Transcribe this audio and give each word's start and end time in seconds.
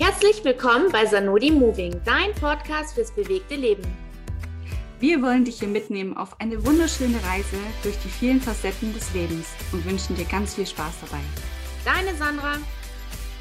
Herzlich 0.00 0.44
willkommen 0.44 0.92
bei 0.92 1.04
Sanodi 1.06 1.50
Moving, 1.50 2.00
dein 2.04 2.32
Podcast 2.34 2.94
fürs 2.94 3.10
bewegte 3.10 3.56
Leben. 3.56 3.82
Wir 5.00 5.20
wollen 5.20 5.44
dich 5.44 5.58
hier 5.58 5.66
mitnehmen 5.66 6.16
auf 6.16 6.40
eine 6.40 6.64
wunderschöne 6.64 7.20
Reise 7.24 7.56
durch 7.82 7.98
die 8.04 8.08
vielen 8.08 8.40
Facetten 8.40 8.94
des 8.94 9.12
Lebens 9.12 9.48
und 9.72 9.84
wünschen 9.84 10.14
dir 10.14 10.24
ganz 10.26 10.54
viel 10.54 10.68
Spaß 10.68 11.00
dabei. 11.00 11.20
Deine 11.84 12.16
Sandra 12.16 12.58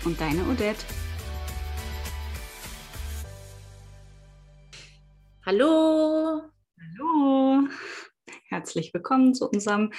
und 0.04 0.20
deine 0.20 0.42
Odette. 0.50 0.84
Hallo. 5.46 6.42
Hallo. 6.82 7.68
Herzlich 8.50 8.92
willkommen 8.96 9.36
zu 9.36 9.48
unserem 9.48 9.92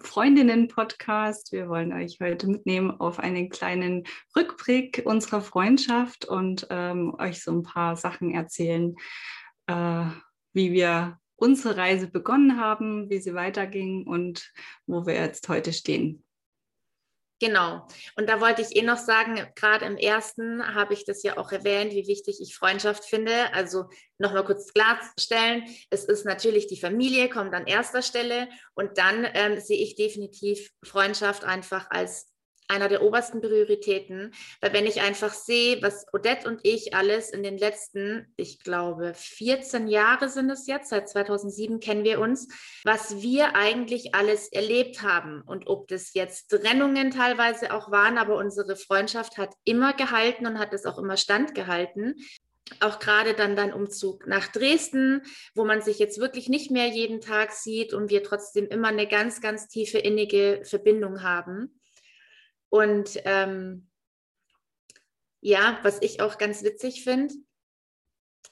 Freundinnen-Podcast. 0.00 1.52
Wir 1.52 1.68
wollen 1.68 1.92
euch 1.92 2.18
heute 2.20 2.48
mitnehmen 2.48 2.90
auf 2.90 3.18
einen 3.18 3.48
kleinen 3.48 4.04
Rückblick 4.36 5.02
unserer 5.04 5.40
Freundschaft 5.40 6.24
und 6.24 6.66
ähm, 6.70 7.14
euch 7.18 7.42
so 7.42 7.52
ein 7.52 7.62
paar 7.62 7.96
Sachen 7.96 8.34
erzählen, 8.34 8.96
äh, 9.66 10.04
wie 10.52 10.72
wir 10.72 11.18
unsere 11.36 11.76
Reise 11.76 12.08
begonnen 12.08 12.60
haben, 12.60 13.08
wie 13.10 13.18
sie 13.18 13.34
weiterging 13.34 14.06
und 14.06 14.52
wo 14.86 15.06
wir 15.06 15.14
jetzt 15.14 15.48
heute 15.48 15.72
stehen. 15.72 16.24
Genau. 17.40 17.86
Und 18.16 18.28
da 18.28 18.42
wollte 18.42 18.60
ich 18.60 18.76
eh 18.76 18.82
noch 18.82 18.98
sagen, 18.98 19.40
gerade 19.56 19.86
im 19.86 19.96
ersten 19.96 20.62
habe 20.74 20.92
ich 20.92 21.06
das 21.06 21.22
ja 21.22 21.38
auch 21.38 21.50
erwähnt, 21.50 21.92
wie 21.92 22.06
wichtig 22.06 22.38
ich 22.42 22.54
Freundschaft 22.54 23.06
finde. 23.06 23.52
Also 23.54 23.86
nochmal 24.18 24.44
kurz 24.44 24.74
klarstellen, 24.74 25.64
es 25.88 26.04
ist 26.04 26.26
natürlich 26.26 26.66
die 26.66 26.78
Familie, 26.78 27.30
kommt 27.30 27.54
an 27.54 27.66
erster 27.66 28.02
Stelle. 28.02 28.48
Und 28.74 28.98
dann 28.98 29.26
ähm, 29.32 29.58
sehe 29.58 29.82
ich 29.82 29.96
definitiv 29.96 30.70
Freundschaft 30.84 31.44
einfach 31.44 31.86
als 31.90 32.29
einer 32.70 32.88
der 32.88 33.02
obersten 33.02 33.40
Prioritäten, 33.40 34.32
weil 34.60 34.72
wenn 34.72 34.86
ich 34.86 35.00
einfach 35.00 35.34
sehe, 35.34 35.82
was 35.82 36.06
Odette 36.12 36.48
und 36.48 36.60
ich 36.62 36.94
alles 36.94 37.30
in 37.30 37.42
den 37.42 37.58
letzten, 37.58 38.32
ich 38.36 38.62
glaube, 38.62 39.12
14 39.14 39.88
Jahre 39.88 40.28
sind 40.28 40.50
es 40.50 40.66
jetzt, 40.66 40.90
seit 40.90 41.08
2007 41.08 41.80
kennen 41.80 42.04
wir 42.04 42.20
uns, 42.20 42.48
was 42.84 43.20
wir 43.20 43.54
eigentlich 43.56 44.14
alles 44.14 44.48
erlebt 44.52 45.02
haben 45.02 45.42
und 45.42 45.66
ob 45.66 45.88
das 45.88 46.14
jetzt 46.14 46.48
Trennungen 46.50 47.10
teilweise 47.10 47.74
auch 47.74 47.90
waren, 47.90 48.18
aber 48.18 48.36
unsere 48.36 48.76
Freundschaft 48.76 49.36
hat 49.36 49.54
immer 49.64 49.92
gehalten 49.92 50.46
und 50.46 50.58
hat 50.58 50.72
es 50.72 50.86
auch 50.86 50.98
immer 50.98 51.16
standgehalten 51.16 52.14
auch 52.78 53.00
gerade 53.00 53.34
dann 53.34 53.56
dein 53.56 53.72
Umzug 53.72 54.26
nach 54.26 54.46
Dresden, 54.46 55.22
wo 55.54 55.64
man 55.64 55.82
sich 55.82 55.98
jetzt 55.98 56.20
wirklich 56.20 56.48
nicht 56.48 56.70
mehr 56.70 56.86
jeden 56.86 57.20
Tag 57.20 57.52
sieht 57.52 57.92
und 57.92 58.10
wir 58.10 58.22
trotzdem 58.22 58.66
immer 58.68 58.88
eine 58.88 59.08
ganz, 59.08 59.40
ganz 59.40 59.66
tiefe 59.66 59.98
innige 59.98 60.62
Verbindung 60.64 61.22
haben. 61.22 61.79
Und 62.70 63.20
ähm, 63.24 63.88
ja, 65.40 65.78
was 65.82 66.00
ich 66.02 66.20
auch 66.22 66.38
ganz 66.38 66.62
witzig 66.62 67.04
finde, 67.04 67.34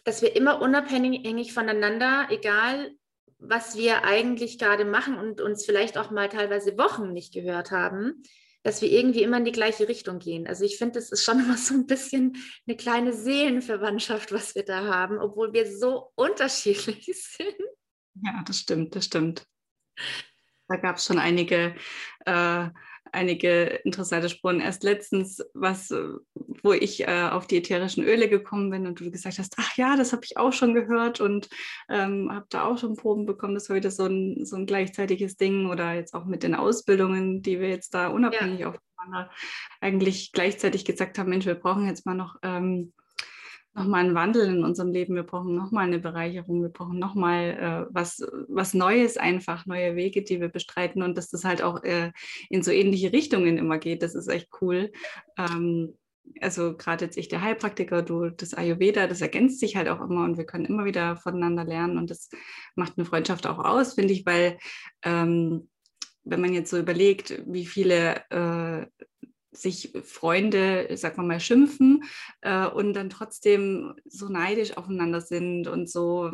dass 0.05 0.23
wir 0.23 0.37
immer 0.37 0.61
unabhängig 0.61 1.53
voneinander, 1.53 2.29
egal 2.31 2.93
was 3.39 3.77
wir 3.77 4.05
eigentlich 4.05 4.59
gerade 4.59 4.85
machen 4.85 5.17
und 5.17 5.41
uns 5.41 5.65
vielleicht 5.65 5.97
auch 5.97 6.11
mal 6.11 6.29
teilweise 6.29 6.77
Wochen 6.77 7.13
nicht 7.13 7.33
gehört 7.33 7.71
haben, 7.71 8.23
dass 8.65 8.83
wir 8.83 8.91
irgendwie 8.91 9.23
immer 9.23 9.37
in 9.37 9.45
die 9.45 9.53
gleiche 9.53 9.89
Richtung 9.89 10.19
gehen. 10.19 10.47
Also 10.47 10.65
ich 10.65 10.77
finde, 10.77 10.95
das 10.95 11.11
ist 11.13 11.25
schon 11.25 11.39
immer 11.45 11.57
so 11.57 11.75
ein 11.75 11.87
bisschen 11.87 12.37
eine 12.67 12.77
kleine 12.77 13.13
Seelenverwandtschaft, 13.13 14.33
was 14.33 14.55
wir 14.55 14.65
da 14.65 14.87
haben, 14.87 15.19
obwohl 15.19 15.53
wir 15.53 15.71
so 15.71 16.11
unterschiedlich 16.17 17.07
sind. 17.37 17.57
Ja, 18.23 18.43
das 18.45 18.59
stimmt, 18.59 18.97
das 18.97 19.05
stimmt. 19.05 19.47
Da 20.69 20.77
gab 20.77 20.97
es 20.97 21.05
schon 21.05 21.19
einige 21.19 21.77
äh, 22.27 22.69
einige 23.13 23.81
interessante 23.85 24.29
Spuren. 24.29 24.61
Erst 24.61 24.83
letztens, 24.83 25.45
was, 25.55 25.93
wo 26.63 26.73
ich 26.73 27.07
äh, 27.07 27.29
auf 27.31 27.47
die 27.47 27.59
ätherischen 27.59 28.05
Öle 28.05 28.29
gekommen 28.29 28.71
bin 28.71 28.87
und 28.87 29.01
du 29.01 29.11
gesagt 29.11 29.39
hast, 29.39 29.55
ach 29.59 29.77
ja, 29.77 29.97
das 29.97 30.13
habe 30.13 30.25
ich 30.25 30.37
auch 30.37 30.53
schon 30.53 30.75
gehört 30.75 31.21
und 31.21 31.49
ähm, 31.89 32.31
habe 32.33 32.47
da 32.51 32.65
auch 32.65 32.79
schon 32.79 32.97
Proben 32.97 33.27
bekommen. 33.27 33.55
Das 33.55 33.69
war 33.69 33.77
wieder 33.77 33.91
so 33.91 34.07
ein, 34.07 34.45
so 34.45 34.57
ein 34.57 34.67
gleichzeitiges 34.67 35.37
Ding 35.37 35.71
oder 35.71 35.95
jetzt 35.95 36.15
auch 36.15 36.25
mit 36.25 36.43
den 36.43 36.55
Ausbildungen, 36.55 37.43
die 37.43 37.61
wir 37.61 37.69
jetzt 37.69 37.95
da 37.95 38.09
unabhängig 38.09 38.61
ja. 38.61 38.69
aufeinander 38.69 39.31
eigentlich 39.81 40.33
gleichzeitig 40.33 40.85
gesagt 40.85 41.19
haben, 41.19 41.31
Mensch, 41.31 41.47
wir 41.47 41.55
brauchen 41.55 41.87
jetzt 41.87 42.07
mal 42.07 42.15
noch 42.15 42.37
ähm, 42.43 42.93
nochmal 43.75 44.05
einen 44.05 44.15
Wandel 44.15 44.49
in 44.49 44.65
unserem 44.65 44.91
Leben, 44.91 45.15
wir 45.15 45.23
brauchen 45.23 45.55
nochmal 45.55 45.87
eine 45.87 45.99
Bereicherung, 45.99 46.63
wir 46.63 46.69
brauchen 46.69 46.99
nochmal 46.99 47.87
äh, 47.89 47.95
was, 47.95 48.27
was 48.49 48.75
Neues 48.75 49.17
einfach, 49.17 49.67
neue 49.67 49.95
Wege, 49.97 50.23
die 50.23 50.41
wir 50.41 50.49
bestreiten. 50.49 51.03
Und 51.03 51.17
dass 51.17 51.31
das 51.31 51.45
halt 51.45 51.63
auch 51.63 51.83
äh, 51.85 52.13
in 52.51 52.63
so 52.63 52.71
ähnliche 52.71 53.13
Richtungen 53.13 53.59
immer 53.59 53.79
geht, 53.79 54.03
das 54.03 54.15
ist 54.15 54.29
echt 54.29 54.49
cool. 54.61 54.91
Ähm, 55.39 55.95
also 56.41 56.77
gerade 56.77 57.07
jetzt 57.07 57.17
ich 57.17 57.29
der 57.29 57.43
Heilpraktiker, 57.43 58.03
du 58.03 58.31
das 58.31 58.55
Ayurveda, 58.55 59.07
das 59.07 59.21
ergänzt 59.21 59.61
sich 59.61 59.77
halt 59.77 59.89
auch 59.89 60.01
immer 60.01 60.25
und 60.25 60.37
wir 60.37 60.45
können 60.45 60.67
immer 60.67 60.85
wieder 60.85 61.17
voneinander 61.17 61.65
lernen 61.65 61.99
und 61.99 62.11
das 62.11 62.29
macht 62.75 62.95
eine 62.97 63.07
Freundschaft 63.07 63.47
auch 63.47 63.59
aus, 63.59 63.95
finde 63.95 64.13
ich, 64.13 64.27
weil 64.27 64.59
ähm, 65.03 65.69
wenn 66.25 66.41
man 66.41 66.53
jetzt 66.53 66.71
so 66.71 66.79
überlegt, 66.79 67.43
wie 67.47 67.65
viele 67.65 68.23
äh, 68.31 68.87
sich 69.51 69.93
Freunde, 70.05 70.97
sagen 70.97 71.17
wir 71.17 71.25
mal, 71.25 71.41
schimpfen 71.41 72.05
äh, 72.43 72.67
und 72.67 72.95
dann 72.95 73.11
trotzdem 73.11 73.95
so 74.05 74.29
neidisch 74.29 74.77
aufeinander 74.77 75.21
sind 75.21 75.69
und 75.69 75.91
so, 75.91 76.31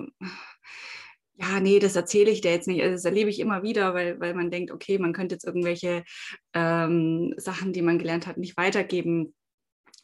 ja, 1.36 1.58
nee, 1.60 1.78
das 1.78 1.96
erzähle 1.96 2.30
ich 2.30 2.40
dir 2.40 2.52
jetzt 2.52 2.68
nicht. 2.68 2.82
Also 2.82 2.94
das 2.94 3.04
erlebe 3.04 3.30
ich 3.30 3.40
immer 3.40 3.62
wieder, 3.62 3.94
weil, 3.94 4.20
weil 4.20 4.34
man 4.34 4.50
denkt, 4.50 4.70
okay, 4.70 4.98
man 4.98 5.12
könnte 5.12 5.34
jetzt 5.34 5.44
irgendwelche 5.44 6.04
ähm, 6.52 7.34
Sachen, 7.36 7.72
die 7.72 7.82
man 7.82 7.98
gelernt 7.98 8.26
hat, 8.26 8.36
nicht 8.36 8.56
weitergeben. 8.56 9.34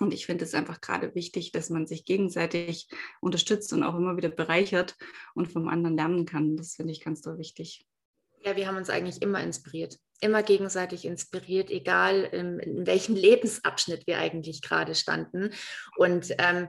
Und 0.01 0.15
ich 0.15 0.27
finde 0.27 0.45
es 0.45 0.55
einfach 0.55 0.81
gerade 0.81 1.15
wichtig, 1.15 1.53
dass 1.53 1.71
man 1.71 1.87
sich 1.87 2.05
gegenseitig 2.05 2.89
unterstützt 3.21 3.73
und 3.73 3.83
auch 3.83 3.95
immer 3.95 4.17
wieder 4.17 4.31
bereichert 4.31 4.97
und 5.35 5.53
vom 5.53 5.69
anderen 5.69 5.97
lernen 5.97 6.25
kann. 6.25 6.57
Das 6.57 6.75
finde 6.75 6.93
ich 6.93 7.01
ganz 7.01 7.23
so 7.23 7.39
wichtig. 7.39 7.87
Ja, 8.43 8.57
wir 8.57 8.67
haben 8.67 8.77
uns 8.77 8.89
eigentlich 8.89 9.21
immer 9.21 9.43
inspiriert, 9.43 9.99
immer 10.21 10.43
gegenseitig 10.43 11.05
inspiriert, 11.05 11.71
egal 11.71 12.23
in, 12.25 12.59
in 12.59 12.87
welchem 12.87 13.15
Lebensabschnitt 13.17 14.07
wir 14.07 14.19
eigentlich 14.19 14.63
gerade 14.63 14.95
standen. 14.95 15.51
Und 15.97 16.35
ähm, 16.39 16.69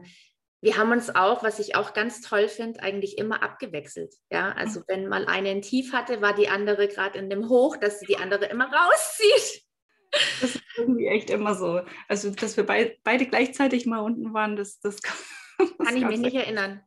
wir 0.62 0.78
haben 0.78 0.92
uns 0.92 1.14
auch, 1.14 1.44
was 1.44 1.60
ich 1.60 1.76
auch 1.76 1.94
ganz 1.94 2.22
toll 2.22 2.48
finde, 2.48 2.84
eigentlich 2.84 3.18
immer 3.18 3.42
abgewechselt. 3.42 4.14
Ja, 4.30 4.52
also 4.52 4.82
wenn 4.88 5.08
mal 5.08 5.26
eine 5.26 5.50
ein 5.50 5.64
Tief 5.64 5.92
hatte, 5.92 6.22
war 6.22 6.36
die 6.36 6.50
andere 6.50 6.88
gerade 6.88 7.18
in 7.18 7.30
dem 7.30 7.50
Hoch, 7.50 7.78
dass 7.78 8.00
sie 8.00 8.06
die 8.06 8.18
andere 8.18 8.46
immer 8.46 8.72
rauszieht. 8.72 9.64
Das 10.12 10.56
ist 10.56 10.62
irgendwie 10.78 11.08
echt 11.08 11.30
immer 11.30 11.56
so. 11.56 11.82
Also, 12.08 12.30
dass 12.32 12.58
wir 12.58 12.66
beid, 12.66 13.00
beide 13.04 13.26
gleichzeitig 13.26 13.86
mal 13.86 14.00
unten 14.00 14.34
waren, 14.34 14.56
das, 14.56 14.80
das, 14.80 14.98
das 15.58 15.78
kann 15.78 15.98
ich 15.98 16.06
mich 16.06 16.20
nicht 16.20 16.36
erinnern. 16.36 16.84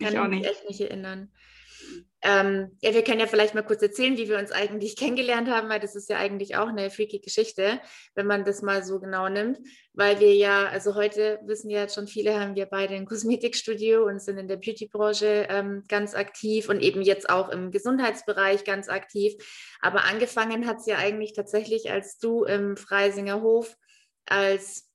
Kann 0.00 0.12
ich 0.12 0.18
auch 0.18 0.28
nicht. 0.28 0.44
echt 0.44 0.68
nicht 0.68 0.80
erinnern. 0.80 1.32
Ähm, 2.24 2.76
ja, 2.80 2.94
wir 2.94 3.02
können 3.02 3.18
ja 3.18 3.26
vielleicht 3.26 3.54
mal 3.54 3.64
kurz 3.64 3.82
erzählen, 3.82 4.16
wie 4.16 4.28
wir 4.28 4.38
uns 4.38 4.52
eigentlich 4.52 4.96
kennengelernt 4.98 5.48
haben, 5.48 5.68
weil 5.68 5.80
das 5.80 5.96
ist 5.96 6.08
ja 6.08 6.18
eigentlich 6.18 6.56
auch 6.56 6.68
eine 6.68 6.90
freaky 6.90 7.18
Geschichte, 7.18 7.80
wenn 8.14 8.26
man 8.26 8.44
das 8.44 8.62
mal 8.62 8.84
so 8.84 9.00
genau 9.00 9.28
nimmt, 9.28 9.58
weil 9.92 10.20
wir 10.20 10.32
ja, 10.34 10.66
also 10.66 10.94
heute 10.94 11.40
wissen 11.44 11.68
ja 11.68 11.88
schon 11.88 12.06
viele, 12.06 12.38
haben 12.38 12.54
wir 12.54 12.66
beide 12.66 12.94
ein 12.94 13.06
Kosmetikstudio 13.06 14.06
und 14.06 14.22
sind 14.22 14.38
in 14.38 14.46
der 14.46 14.56
Beautybranche 14.56 15.48
ähm, 15.50 15.82
ganz 15.88 16.14
aktiv 16.14 16.68
und 16.68 16.80
eben 16.80 17.02
jetzt 17.02 17.28
auch 17.28 17.48
im 17.48 17.72
Gesundheitsbereich 17.72 18.64
ganz 18.64 18.88
aktiv. 18.88 19.34
Aber 19.80 20.04
angefangen 20.04 20.66
hat 20.66 20.78
es 20.78 20.86
ja 20.86 20.98
eigentlich 20.98 21.32
tatsächlich, 21.32 21.90
als 21.90 22.18
du 22.18 22.44
im 22.44 22.76
Freisinger 22.76 23.42
Hof 23.42 23.76
als 24.26 24.88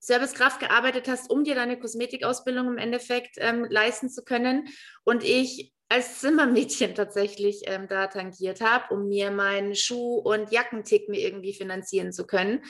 Servicekraft 0.00 0.60
gearbeitet 0.60 1.08
hast, 1.08 1.30
um 1.30 1.44
dir 1.44 1.54
deine 1.54 1.78
Kosmetikausbildung 1.78 2.66
im 2.66 2.78
Endeffekt 2.78 3.36
ähm, 3.38 3.64
leisten 3.70 4.10
zu 4.10 4.24
können. 4.24 4.68
Und 5.04 5.22
ich 5.22 5.72
als 5.92 6.20
Zimmermädchen 6.20 6.94
tatsächlich 6.94 7.62
ähm, 7.66 7.86
da 7.86 8.06
tangiert 8.06 8.60
habe, 8.60 8.94
um 8.94 9.08
mir 9.08 9.30
meinen 9.30 9.74
Schuh- 9.74 10.18
und 10.18 10.50
Jackentick 10.50 11.08
mir 11.08 11.20
irgendwie 11.20 11.52
finanzieren 11.52 12.12
zu 12.12 12.26
können. 12.26 12.64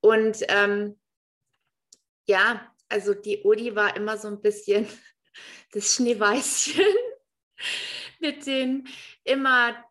Und 0.00 0.38
ähm, 0.48 0.98
ja, 2.26 2.72
also 2.88 3.14
die 3.14 3.44
Odi 3.44 3.76
war 3.76 3.94
immer 3.96 4.16
so 4.16 4.28
ein 4.28 4.40
bisschen 4.40 4.88
das 5.72 5.94
Schneeweißchen 5.94 6.84
mit 8.20 8.46
den 8.46 8.88
immer 9.24 9.84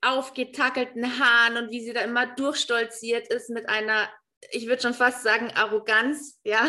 aufgetackelten 0.00 1.18
Haaren 1.18 1.56
und 1.56 1.70
wie 1.72 1.80
sie 1.80 1.92
da 1.92 2.02
immer 2.02 2.26
durchstolziert 2.26 3.28
ist 3.28 3.50
mit 3.50 3.68
einer, 3.68 4.08
ich 4.50 4.66
würde 4.68 4.82
schon 4.82 4.94
fast 4.94 5.24
sagen, 5.24 5.50
Arroganz, 5.54 6.38
ja. 6.44 6.68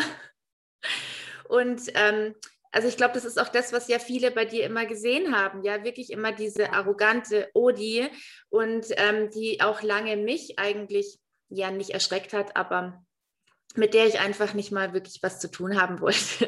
Und 1.48 1.82
ähm, 1.94 2.34
also 2.72 2.86
ich 2.86 2.96
glaube, 2.96 3.14
das 3.14 3.24
ist 3.24 3.38
auch 3.38 3.48
das, 3.48 3.72
was 3.72 3.88
ja 3.88 3.98
viele 3.98 4.30
bei 4.30 4.44
dir 4.44 4.64
immer 4.64 4.86
gesehen 4.86 5.36
haben, 5.36 5.64
ja, 5.64 5.82
wirklich 5.82 6.10
immer 6.10 6.32
diese 6.32 6.72
arrogante 6.72 7.50
Odi 7.54 8.08
und 8.48 8.86
ähm, 8.90 9.30
die 9.30 9.60
auch 9.60 9.82
lange 9.82 10.16
mich 10.16 10.58
eigentlich 10.58 11.18
ja 11.48 11.70
nicht 11.70 11.90
erschreckt 11.90 12.32
hat, 12.32 12.56
aber 12.56 13.04
mit 13.74 13.94
der 13.94 14.06
ich 14.06 14.20
einfach 14.20 14.54
nicht 14.54 14.70
mal 14.70 14.92
wirklich 14.92 15.20
was 15.22 15.40
zu 15.40 15.50
tun 15.50 15.80
haben 15.80 16.00
wollte. 16.00 16.46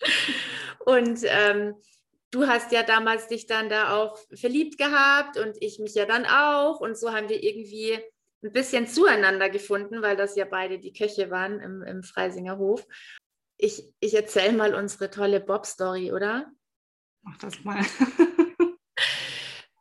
und 0.86 1.20
ähm, 1.24 1.74
du 2.30 2.46
hast 2.46 2.72
ja 2.72 2.82
damals 2.82 3.28
dich 3.28 3.46
dann 3.46 3.68
da 3.68 3.96
auch 3.96 4.18
verliebt 4.34 4.78
gehabt 4.78 5.38
und 5.38 5.56
ich 5.60 5.78
mich 5.78 5.94
ja 5.94 6.06
dann 6.06 6.24
auch 6.24 6.80
und 6.80 6.96
so 6.96 7.12
haben 7.12 7.28
wir 7.28 7.42
irgendwie 7.42 7.98
ein 8.42 8.52
bisschen 8.52 8.86
zueinander 8.86 9.50
gefunden, 9.50 10.00
weil 10.00 10.16
das 10.16 10.36
ja 10.36 10.46
beide 10.46 10.78
die 10.78 10.94
Köche 10.94 11.30
waren 11.30 11.60
im, 11.60 11.82
im 11.82 12.02
Freisinger 12.02 12.56
Hof. 12.56 12.86
Ich, 13.62 13.92
ich 14.00 14.14
erzähle 14.14 14.56
mal 14.56 14.74
unsere 14.74 15.10
tolle 15.10 15.38
Bob-Story, 15.38 16.12
oder? 16.12 16.50
Mach 17.20 17.36
das 17.36 17.62
mal. 17.62 17.78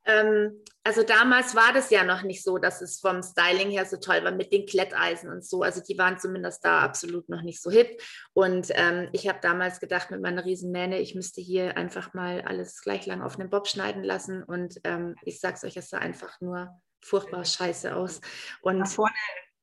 ähm, 0.06 0.62
also 0.84 1.04
damals 1.04 1.56
war 1.56 1.72
das 1.72 1.90
ja 1.90 2.04
noch 2.04 2.24
nicht 2.24 2.44
so, 2.44 2.58
dass 2.58 2.82
es 2.82 3.00
vom 3.00 3.24
Styling 3.24 3.70
her 3.70 3.86
so 3.86 3.96
toll 3.96 4.22
war 4.26 4.32
mit 4.32 4.52
den 4.52 4.66
Kletteisen 4.66 5.30
und 5.30 5.46
so. 5.46 5.62
Also 5.62 5.82
die 5.82 5.98
waren 5.98 6.20
zumindest 6.20 6.66
da 6.66 6.80
absolut 6.80 7.30
noch 7.30 7.42
nicht 7.42 7.62
so 7.62 7.72
hip. 7.72 8.02
Und 8.34 8.68
ähm, 8.72 9.08
ich 9.14 9.30
habe 9.30 9.40
damals 9.42 9.80
gedacht 9.80 10.12
mit 10.12 10.22
meiner 10.22 10.44
Riesenmähne, 10.44 11.00
ich 11.00 11.16
müsste 11.16 11.40
hier 11.40 11.78
einfach 11.78 12.14
mal 12.14 12.42
alles 12.42 12.82
gleich 12.82 13.06
lang 13.06 13.22
auf 13.22 13.40
einen 13.40 13.50
Bob 13.50 13.68
schneiden 13.68 14.04
lassen. 14.04 14.44
Und 14.44 14.76
ähm, 14.84 15.16
ich 15.24 15.40
sag's 15.40 15.64
euch, 15.64 15.78
es 15.78 15.90
sah 15.90 16.00
einfach 16.00 16.42
nur 16.42 16.70
furchtbar 17.02 17.46
scheiße 17.46 17.96
aus. 17.96 18.20
Und 18.62 18.80
nach 18.80 18.90
vorne, 18.90 19.16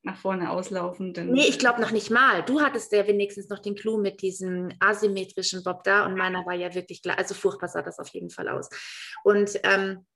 nach 0.06 0.16
vorne 0.16 0.50
auslaufen. 0.50 1.12
Nee, 1.12 1.48
ich 1.48 1.58
glaube 1.58 1.80
noch 1.80 1.90
nicht 1.90 2.10
mal. 2.10 2.42
Du 2.44 2.60
hattest 2.60 2.92
ja 2.92 3.06
wenigstens 3.06 3.48
noch 3.48 3.58
den 3.58 3.74
Clou 3.74 4.00
mit 4.00 4.22
diesem 4.22 4.70
asymmetrischen 4.78 5.64
Bob 5.64 5.82
da 5.82 6.06
und 6.06 6.16
meiner 6.16 6.46
war 6.46 6.54
ja 6.54 6.74
wirklich 6.74 7.02
klar. 7.02 7.18
Also 7.18 7.34
furchtbar 7.34 7.68
sah 7.68 7.82
das 7.82 7.98
auf 7.98 8.08
jeden 8.08 8.30
Fall 8.30 8.48
aus. 8.48 8.70
Und 9.24 9.60
ähm, 9.64 10.06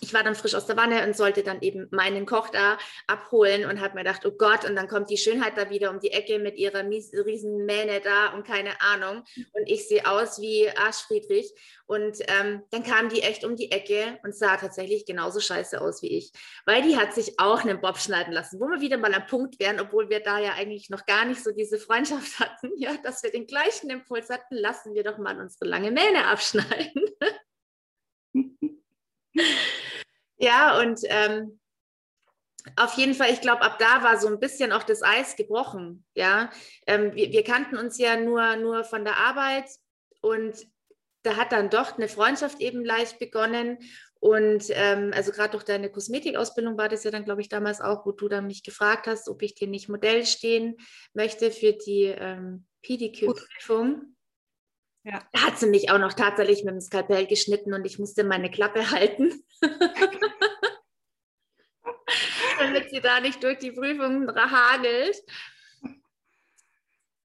ich 0.00 0.12
war 0.12 0.22
dann 0.22 0.34
frisch 0.34 0.54
aus 0.54 0.66
der 0.66 0.76
Wanne 0.76 1.06
und 1.06 1.16
sollte 1.16 1.42
dann 1.42 1.62
eben 1.62 1.88
meinen 1.90 2.26
Koch 2.26 2.50
da 2.50 2.78
abholen 3.06 3.64
und 3.64 3.80
habe 3.80 3.94
mir 3.94 4.04
gedacht, 4.04 4.26
oh 4.26 4.30
Gott, 4.30 4.64
und 4.64 4.76
dann 4.76 4.88
kommt 4.88 5.08
die 5.08 5.16
Schönheit 5.16 5.56
da 5.56 5.70
wieder 5.70 5.90
um 5.90 6.00
die 6.00 6.12
Ecke 6.12 6.38
mit 6.38 6.56
ihrer 6.58 6.84
riesen 6.84 7.64
Mähne 7.64 8.00
da 8.00 8.34
und 8.34 8.46
keine 8.46 8.80
Ahnung. 8.80 9.24
Und 9.52 9.66
ich 9.66 9.88
sehe 9.88 10.06
aus 10.06 10.40
wie 10.40 10.68
Arschfriedrich. 10.70 11.50
Und 11.86 12.18
ähm, 12.28 12.62
dann 12.70 12.82
kam 12.82 13.08
die 13.08 13.22
echt 13.22 13.44
um 13.44 13.56
die 13.56 13.70
Ecke 13.70 14.18
und 14.22 14.34
sah 14.34 14.56
tatsächlich 14.56 15.06
genauso 15.06 15.40
scheiße 15.40 15.80
aus 15.80 16.02
wie 16.02 16.18
ich. 16.18 16.32
Weil 16.66 16.82
die 16.82 16.96
hat 16.96 17.14
sich 17.14 17.38
auch 17.38 17.64
einen 17.64 17.80
Bob 17.80 17.98
schneiden 17.98 18.32
lassen, 18.32 18.60
wo 18.60 18.66
wir 18.66 18.80
wieder 18.80 18.98
mal 18.98 19.14
am 19.14 19.26
Punkt 19.26 19.58
wären, 19.60 19.80
obwohl 19.80 20.10
wir 20.10 20.20
da 20.20 20.38
ja 20.38 20.52
eigentlich 20.54 20.90
noch 20.90 21.06
gar 21.06 21.24
nicht 21.24 21.42
so 21.42 21.52
diese 21.52 21.78
Freundschaft 21.78 22.38
hatten, 22.40 22.70
ja, 22.76 22.96
dass 23.02 23.22
wir 23.22 23.30
den 23.30 23.46
gleichen 23.46 23.88
Impuls 23.88 24.28
hatten, 24.28 24.56
lassen 24.56 24.94
wir 24.94 25.04
doch 25.04 25.18
mal 25.18 25.40
unsere 25.40 25.64
lange 25.64 25.90
Mähne 25.90 26.26
abschneiden. 26.26 27.02
Ja, 30.38 30.78
und 30.80 31.00
ähm, 31.04 31.58
auf 32.74 32.94
jeden 32.94 33.14
Fall, 33.14 33.32
ich 33.32 33.40
glaube, 33.40 33.62
ab 33.62 33.78
da 33.78 34.02
war 34.02 34.18
so 34.18 34.26
ein 34.26 34.40
bisschen 34.40 34.72
auch 34.72 34.82
das 34.82 35.02
Eis 35.02 35.36
gebrochen. 35.36 36.04
Ja, 36.14 36.50
ähm, 36.86 37.14
wir, 37.14 37.30
wir, 37.30 37.44
kannten 37.44 37.76
uns 37.76 37.98
ja 37.98 38.16
nur, 38.16 38.56
nur 38.56 38.84
von 38.84 39.04
der 39.04 39.16
Arbeit 39.16 39.66
und 40.20 40.66
da 41.22 41.36
hat 41.36 41.52
dann 41.52 41.70
doch 41.70 41.96
eine 41.96 42.08
Freundschaft 42.08 42.60
eben 42.60 42.84
leicht 42.84 43.18
begonnen. 43.18 43.78
Und 44.18 44.64
ähm, 44.70 45.12
also 45.14 45.30
gerade 45.30 45.52
durch 45.52 45.64
deine 45.64 45.90
Kosmetikausbildung 45.90 46.78
war 46.78 46.88
das 46.88 47.04
ja 47.04 47.10
dann, 47.10 47.24
glaube 47.24 47.42
ich, 47.42 47.48
damals 47.48 47.80
auch, 47.80 48.06
wo 48.06 48.12
du 48.12 48.28
dann 48.28 48.46
mich 48.46 48.62
gefragt 48.62 49.06
hast, 49.06 49.28
ob 49.28 49.42
ich 49.42 49.54
dir 49.54 49.68
nicht 49.68 49.88
Modell 49.88 50.24
stehen 50.24 50.76
möchte 51.12 51.50
für 51.50 51.72
die 51.72 52.04
ähm, 52.04 52.66
Pedicure-Prüfung. 52.82 54.15
Ja. 55.06 55.22
Da 55.32 55.42
hat 55.42 55.58
sie 55.58 55.68
mich 55.68 55.88
auch 55.92 56.00
noch 56.00 56.14
tatsächlich 56.14 56.64
mit 56.64 56.74
dem 56.74 56.80
Skalpell 56.80 57.28
geschnitten 57.28 57.72
und 57.72 57.84
ich 57.84 58.00
musste 58.00 58.24
meine 58.24 58.50
Klappe 58.50 58.90
halten. 58.90 59.32
Damit 62.58 62.90
sie 62.90 63.00
da 63.00 63.20
nicht 63.20 63.40
durch 63.40 63.58
die 63.58 63.70
Prüfung 63.70 64.28
hagelt. 64.28 65.16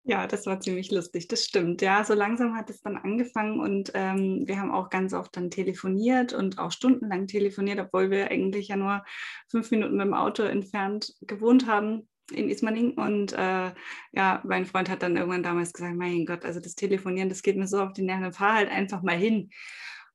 Ja, 0.03 0.27
das 0.27 0.44
war 0.44 0.61
ziemlich 0.61 0.91
lustig, 0.91 1.29
das 1.29 1.47
stimmt. 1.47 1.81
Ja, 1.81 2.05
so 2.05 2.12
langsam 2.12 2.55
hat 2.55 2.69
es 2.69 2.82
dann 2.82 2.99
angefangen 2.99 3.61
und 3.61 3.93
ähm, 3.94 4.43
wir 4.47 4.61
haben 4.61 4.73
auch 4.73 4.91
ganz 4.91 5.15
oft 5.15 5.35
dann 5.35 5.50
telefoniert 5.50 6.35
und 6.35 6.59
auch 6.59 6.73
stundenlang 6.73 7.29
telefoniert, 7.29 7.81
obwohl 7.81 8.11
wir 8.11 8.31
eigentlich 8.31 8.69
ja 8.69 8.77
nur 8.77 9.03
fünf 9.49 9.71
Minuten 9.71 9.97
mit 9.97 10.05
dem 10.05 10.12
Auto 10.15 10.43
entfernt 10.43 11.15
gewohnt 11.23 11.67
haben 11.67 12.11
in 12.31 12.49
Ismaning 12.49 12.93
und 12.93 13.32
äh, 13.32 13.73
ja, 14.12 14.43
mein 14.44 14.67
Freund 14.67 14.88
hat 14.88 15.03
dann 15.03 15.17
irgendwann 15.17 15.43
damals 15.43 15.73
gesagt, 15.73 15.97
mein 15.97 16.27
Gott, 16.27 16.44
also 16.44 16.61
das 16.61 16.75
Telefonieren, 16.75 17.29
das 17.29 17.43
geht 17.43 17.56
mir 17.56 17.67
so 17.67 17.81
auf 17.81 17.93
die 17.93 18.03
Nerven, 18.03 18.32
fahr 18.32 18.55
halt 18.55 18.71
einfach 18.71 19.03
mal 19.03 19.17
hin. 19.17 19.50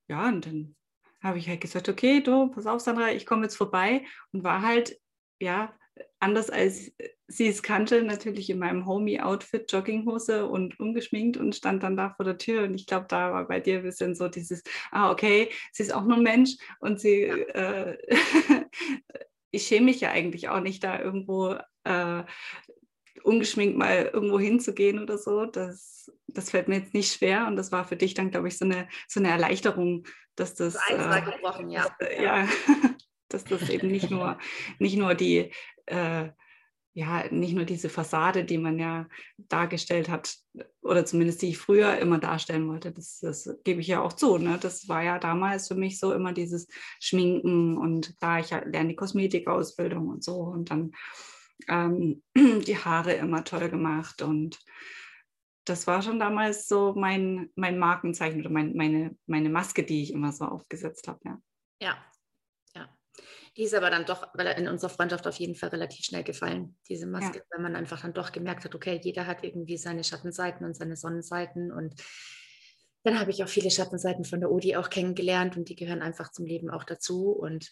Ja, 0.08 0.28
und 0.28 0.46
dann 0.46 0.76
habe 1.22 1.40
ich 1.40 1.50
halt 1.50 1.62
gesagt, 1.62 1.90
okay, 1.90 2.22
du, 2.22 2.50
pass 2.50 2.68
auf, 2.68 2.82
Sandra, 2.82 3.12
ich 3.12 3.26
komme 3.26 3.44
jetzt 3.44 3.56
vorbei 3.56 4.06
und 4.32 4.44
war 4.44 4.62
halt, 4.62 5.00
ja, 5.40 5.74
anders 6.20 6.50
als 6.50 6.92
sie 7.28 7.48
es 7.48 7.64
kannte, 7.64 8.04
natürlich 8.04 8.50
in 8.50 8.60
meinem 8.60 8.86
Homie-Outfit, 8.86 9.72
Jogginghose 9.72 10.46
und 10.46 10.80
ungeschminkt 10.80 11.38
und 11.38 11.56
stand 11.56 11.84
dann 11.84 11.98
da 11.98 12.12
vor 12.12 12.26
der 12.26 12.38
Tür. 12.38 12.64
Und 12.64 12.76
ich 12.76 12.86
glaube, 12.86 13.08
da 13.10 13.32
war 13.32 13.48
bei 13.48 13.60
dir 13.60 13.78
ein 13.78 13.84
bisschen 13.84 14.16
so 14.16 14.28
dieses, 14.28 14.64
ah, 14.92 15.12
okay, 15.12 15.50
sie 15.72 15.84
ist 15.84 15.94
auch 15.94 16.04
nur 16.04 16.18
ein 16.18 16.24
Mensch 16.24 16.58
und 16.80 17.00
sie, 17.00 17.24
äh, 17.24 17.98
ich 19.52 19.66
schäme 19.68 19.86
mich 19.86 20.02
ja 20.02 20.12
eigentlich 20.12 20.50
auch 20.50 20.60
nicht, 20.60 20.84
da 20.84 21.00
irgendwo 21.00 21.56
äh, 21.86 22.24
ungeschminkt 23.24 23.78
mal 23.78 24.10
irgendwo 24.14 24.40
hinzugehen 24.40 25.00
oder 25.00 25.18
so. 25.18 25.46
Das, 25.46 26.12
das 26.28 26.50
fällt 26.50 26.68
mir 26.68 26.80
jetzt 26.80 26.94
nicht 26.94 27.14
schwer 27.14 27.48
und 27.48 27.56
das 27.56 27.72
war 27.72 27.86
für 27.86 27.96
dich 27.96 28.14
dann, 28.14 28.32
glaube 28.32 28.48
ich, 28.48 28.58
so 28.58 28.66
eine, 28.66 28.88
so 29.08 29.20
eine 29.20 29.30
Erleichterung, 29.30 30.06
dass 30.36 30.56
das, 30.56 30.74
das 30.74 31.18
äh, 31.18 31.22
gebrochen, 31.22 31.70
ja. 31.70 31.88
Dass, 32.00 32.10
äh, 32.10 32.24
ja, 32.24 32.48
dass 33.30 33.46
das 33.46 33.70
eben 33.70 33.88
nicht 33.88 34.12
nur, 34.12 34.38
nicht 34.80 34.98
nur 34.98 35.16
die 35.16 35.52
äh, 35.86 36.30
ja, 36.98 37.26
nicht 37.30 37.54
nur 37.54 37.66
diese 37.66 37.90
Fassade, 37.90 38.46
die 38.46 38.58
man 38.58 38.80
ja 38.80 39.06
dargestellt 39.38 40.08
hat, 40.08 40.38
oder 40.81 41.06
zumindest 41.06 41.42
die 41.42 41.50
ich 41.50 41.58
früher 41.58 41.98
immer 41.98 42.20
darstellen 42.20 42.70
wollte, 42.70 42.94
das, 42.94 43.20
das 43.20 43.50
gebe 43.66 43.81
ich 43.81 43.88
ja 43.88 44.02
auch 44.02 44.14
zu. 44.14 44.38
Ne? 44.38 44.58
Das 44.62 44.88
war 44.88 45.04
ja 45.04 45.20
damals 45.20 45.68
für 45.68 45.76
mich 45.76 46.00
so 46.00 46.14
immer 46.14 46.31
dieses 46.31 46.70
Schminken 47.02 47.78
und 47.78 48.16
da 48.24 48.40
ich 48.40 48.52
ja 48.52 48.60
lerne 48.60 48.90
die 48.90 48.96
Kosmetikausbildung 48.96 50.08
und 50.08 50.24
so 50.24 50.36
und 50.36 50.72
dann 50.72 50.94
ähm, 51.68 52.24
die 52.36 52.78
Haare 52.78 53.13
immer 53.13 53.44
toll 53.44 53.69
gemacht 53.69 54.22
und 54.22 54.60
das 55.66 55.88
war 55.88 56.02
schon 56.02 56.19
damals 56.19 56.68
so 56.68 56.94
mein, 56.94 57.50
mein 57.56 57.80
Markenzeichen 57.80 58.40
oder 58.40 58.52
mein, 58.52 58.75
meine, 58.75 59.18
meine 59.25 59.50
Maske, 59.50 59.84
die 59.84 60.04
ich 60.04 60.13
immer 60.13 60.31
so 60.31 60.46
aufgesetzt 60.46 61.07
habe. 61.07 61.19
Ja. 61.24 61.40
ja, 61.81 62.06
die 63.57 63.63
ist 63.63 63.74
aber 63.74 63.90
dann 63.90 64.06
doch 64.06 64.34
in 64.36 64.68
unserer 64.68 64.90
Freundschaft 64.90 65.25
auf 65.28 65.38
jeden 65.38 65.56
Fall 65.56 65.69
relativ 65.69 66.06
schnell 66.06 66.24
gefallen, 66.24 66.78
diese 66.90 67.07
Maske, 67.07 67.40
ja. 67.40 67.44
weil 67.50 67.63
man 67.63 67.75
einfach 67.75 68.02
dann 68.02 68.13
doch 68.13 68.31
gemerkt 68.31 68.66
hat, 68.66 68.75
okay, 68.75 69.00
jeder 69.02 69.25
hat 69.25 69.44
irgendwie 69.44 69.78
seine 69.78 70.04
Schattenseiten 70.04 70.66
und 70.66 70.75
seine 70.75 70.98
Sonnenseiten 70.98 71.72
und 71.72 71.96
dann 73.04 73.19
habe 73.19 73.31
ich 73.31 73.44
auch 73.44 73.50
viele 73.50 73.72
Schattenseiten 73.72 74.25
von 74.25 74.40
der 74.40 74.52
Odi 74.52 74.75
auch 74.75 74.90
kennengelernt 74.90 75.56
und 75.57 75.69
die 75.69 75.75
gehören 75.75 76.02
einfach 76.02 76.31
zum 76.31 76.46
Leben 76.46 76.69
auch 76.69 76.84
dazu 76.84 77.30
und 77.31 77.72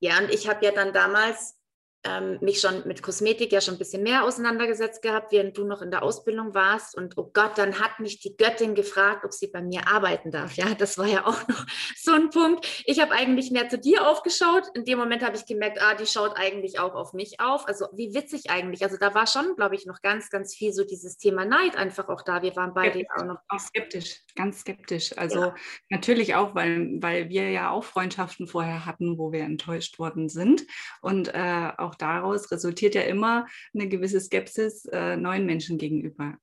ja, 0.00 0.18
und 0.18 0.30
ich 0.30 0.48
habe 0.48 0.64
ja 0.64 0.72
dann 0.72 0.92
damals 0.92 1.56
ähm, 2.04 2.38
mich 2.40 2.60
schon 2.60 2.86
mit 2.86 3.02
Kosmetik 3.02 3.52
ja 3.52 3.60
schon 3.60 3.74
ein 3.74 3.78
bisschen 3.78 4.02
mehr 4.02 4.24
auseinandergesetzt 4.24 5.02
gehabt, 5.02 5.32
während 5.32 5.56
du 5.56 5.64
noch 5.64 5.82
in 5.82 5.90
der 5.90 6.02
Ausbildung 6.02 6.54
warst. 6.54 6.96
Und 6.96 7.16
oh 7.16 7.30
Gott, 7.32 7.56
dann 7.56 7.78
hat 7.78 8.00
mich 8.00 8.20
die 8.20 8.36
Göttin 8.36 8.74
gefragt, 8.74 9.24
ob 9.24 9.32
sie 9.32 9.46
bei 9.46 9.62
mir 9.62 9.86
arbeiten 9.86 10.30
darf. 10.30 10.54
Ja, 10.54 10.74
das 10.74 10.98
war 10.98 11.06
ja 11.06 11.26
auch 11.26 11.46
noch 11.48 11.66
so 11.96 12.12
ein 12.12 12.30
Punkt. 12.30 12.66
Ich 12.86 13.00
habe 13.00 13.12
eigentlich 13.12 13.50
mehr 13.50 13.68
zu 13.68 13.78
dir 13.78 14.06
aufgeschaut. 14.06 14.64
In 14.74 14.84
dem 14.84 14.98
Moment 14.98 15.22
habe 15.24 15.36
ich 15.36 15.46
gemerkt, 15.46 15.80
ah, 15.80 15.94
die 15.94 16.06
schaut 16.06 16.36
eigentlich 16.36 16.80
auch 16.80 16.94
auf 16.94 17.12
mich 17.12 17.40
auf. 17.40 17.68
Also 17.68 17.86
wie 17.92 18.14
witzig 18.14 18.50
eigentlich. 18.50 18.82
Also 18.82 18.96
da 18.96 19.14
war 19.14 19.26
schon, 19.26 19.54
glaube 19.56 19.76
ich, 19.76 19.86
noch 19.86 20.02
ganz, 20.02 20.30
ganz 20.30 20.54
viel 20.54 20.72
so 20.72 20.84
dieses 20.84 21.18
Thema 21.18 21.44
Neid 21.44 21.76
einfach 21.76 22.08
auch 22.08 22.22
da. 22.22 22.42
Wir 22.42 22.56
waren 22.56 22.74
beide 22.74 23.04
auch 23.16 23.24
noch. 23.24 23.38
Auch 23.48 23.60
skeptisch, 23.60 24.22
ganz 24.34 24.60
skeptisch. 24.60 25.16
Also 25.16 25.40
ja. 25.40 25.54
natürlich 25.88 26.34
auch, 26.34 26.54
weil, 26.54 27.00
weil 27.00 27.28
wir 27.28 27.50
ja 27.50 27.70
auch 27.70 27.84
Freundschaften 27.84 28.48
vorher 28.48 28.86
hatten, 28.86 29.18
wo 29.18 29.30
wir 29.30 29.44
enttäuscht 29.44 29.98
worden 29.98 30.28
sind. 30.28 30.66
Und 31.00 31.28
äh, 31.34 31.70
auch 31.78 31.91
auch 31.92 31.96
daraus 31.96 32.50
resultiert 32.50 32.94
ja 32.94 33.02
immer 33.02 33.46
eine 33.74 33.88
gewisse 33.88 34.20
Skepsis 34.20 34.86
äh, 34.86 35.16
neuen 35.16 35.44
Menschen 35.46 35.78
gegenüber. 35.78 36.36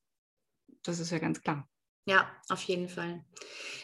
Das 0.83 0.99
ist 0.99 1.11
ja 1.11 1.17
ganz 1.17 1.41
klar. 1.41 1.67
Ja, 2.05 2.27
auf 2.49 2.61
jeden 2.63 2.89
Fall. 2.89 3.23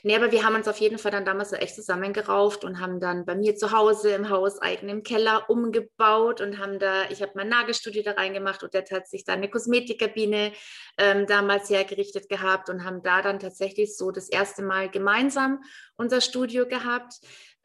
Nee, 0.02 0.16
aber 0.16 0.32
wir 0.32 0.44
haben 0.44 0.56
uns 0.56 0.68
auf 0.68 0.80
jeden 0.80 0.98
Fall 0.98 1.12
dann 1.12 1.26
damals 1.26 1.52
echt 1.54 1.76
zusammengerauft 1.76 2.64
und 2.64 2.80
haben 2.80 3.00
dann 3.00 3.24
bei 3.24 3.36
mir 3.36 3.56
zu 3.56 3.72
Hause 3.72 4.12
im 4.12 4.30
Haus 4.30 4.60
eigen 4.60 4.90
im 4.90 5.04
Keller 5.04 5.48
umgebaut 5.48 6.42
und 6.42 6.58
haben 6.58 6.80
da, 6.80 7.08
ich 7.12 7.22
habe 7.22 7.34
mein 7.36 7.50
Nagelstudio 7.50 8.02
da 8.02 8.14
reingemacht 8.14 8.64
und 8.64 8.74
der 8.74 8.84
hat 8.90 9.08
sich 9.08 9.26
da 9.26 9.34
eine 9.34 9.50
Kosmetikkabine 9.50 10.54
ähm, 10.98 11.28
damals 11.28 11.70
hergerichtet 11.70 12.28
gehabt 12.28 12.70
und 12.70 12.84
haben 12.84 13.04
da 13.04 13.22
dann 13.22 13.40
tatsächlich 13.40 13.96
so 13.96 14.10
das 14.10 14.28
erste 14.28 14.64
Mal 14.64 14.90
gemeinsam 14.90 15.64
unser 15.96 16.20
Studio 16.20 16.68
gehabt. 16.68 17.14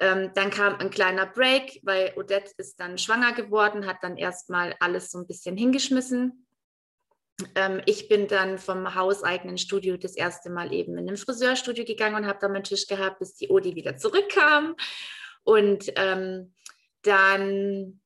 Ähm, 0.00 0.32
dann 0.34 0.50
kam 0.50 0.76
ein 0.76 0.90
kleiner 0.90 1.26
Break, 1.26 1.80
weil 1.82 2.12
Odette 2.16 2.52
ist 2.56 2.80
dann 2.80 2.96
schwanger 2.98 3.32
geworden, 3.32 3.86
hat 3.86 3.98
dann 4.02 4.16
erstmal 4.16 4.74
alles 4.80 5.10
so 5.10 5.18
ein 5.18 5.26
bisschen 5.26 5.56
hingeschmissen. 5.56 6.46
Ähm, 7.54 7.82
ich 7.84 8.08
bin 8.08 8.26
dann 8.26 8.58
vom 8.58 8.94
hauseigenen 8.94 9.58
Studio 9.58 9.98
das 9.98 10.16
erste 10.16 10.50
Mal 10.50 10.72
eben 10.72 10.96
in 10.96 11.08
ein 11.08 11.16
Friseurstudio 11.16 11.84
gegangen 11.84 12.16
und 12.16 12.26
habe 12.26 12.38
da 12.40 12.48
meinen 12.48 12.64
Tisch 12.64 12.86
gehabt, 12.86 13.18
bis 13.18 13.34
die 13.34 13.50
Odi 13.50 13.76
wieder 13.76 13.98
zurückkam. 13.98 14.74
Und 15.44 15.92
ähm, 15.96 16.54
dann 17.02 18.00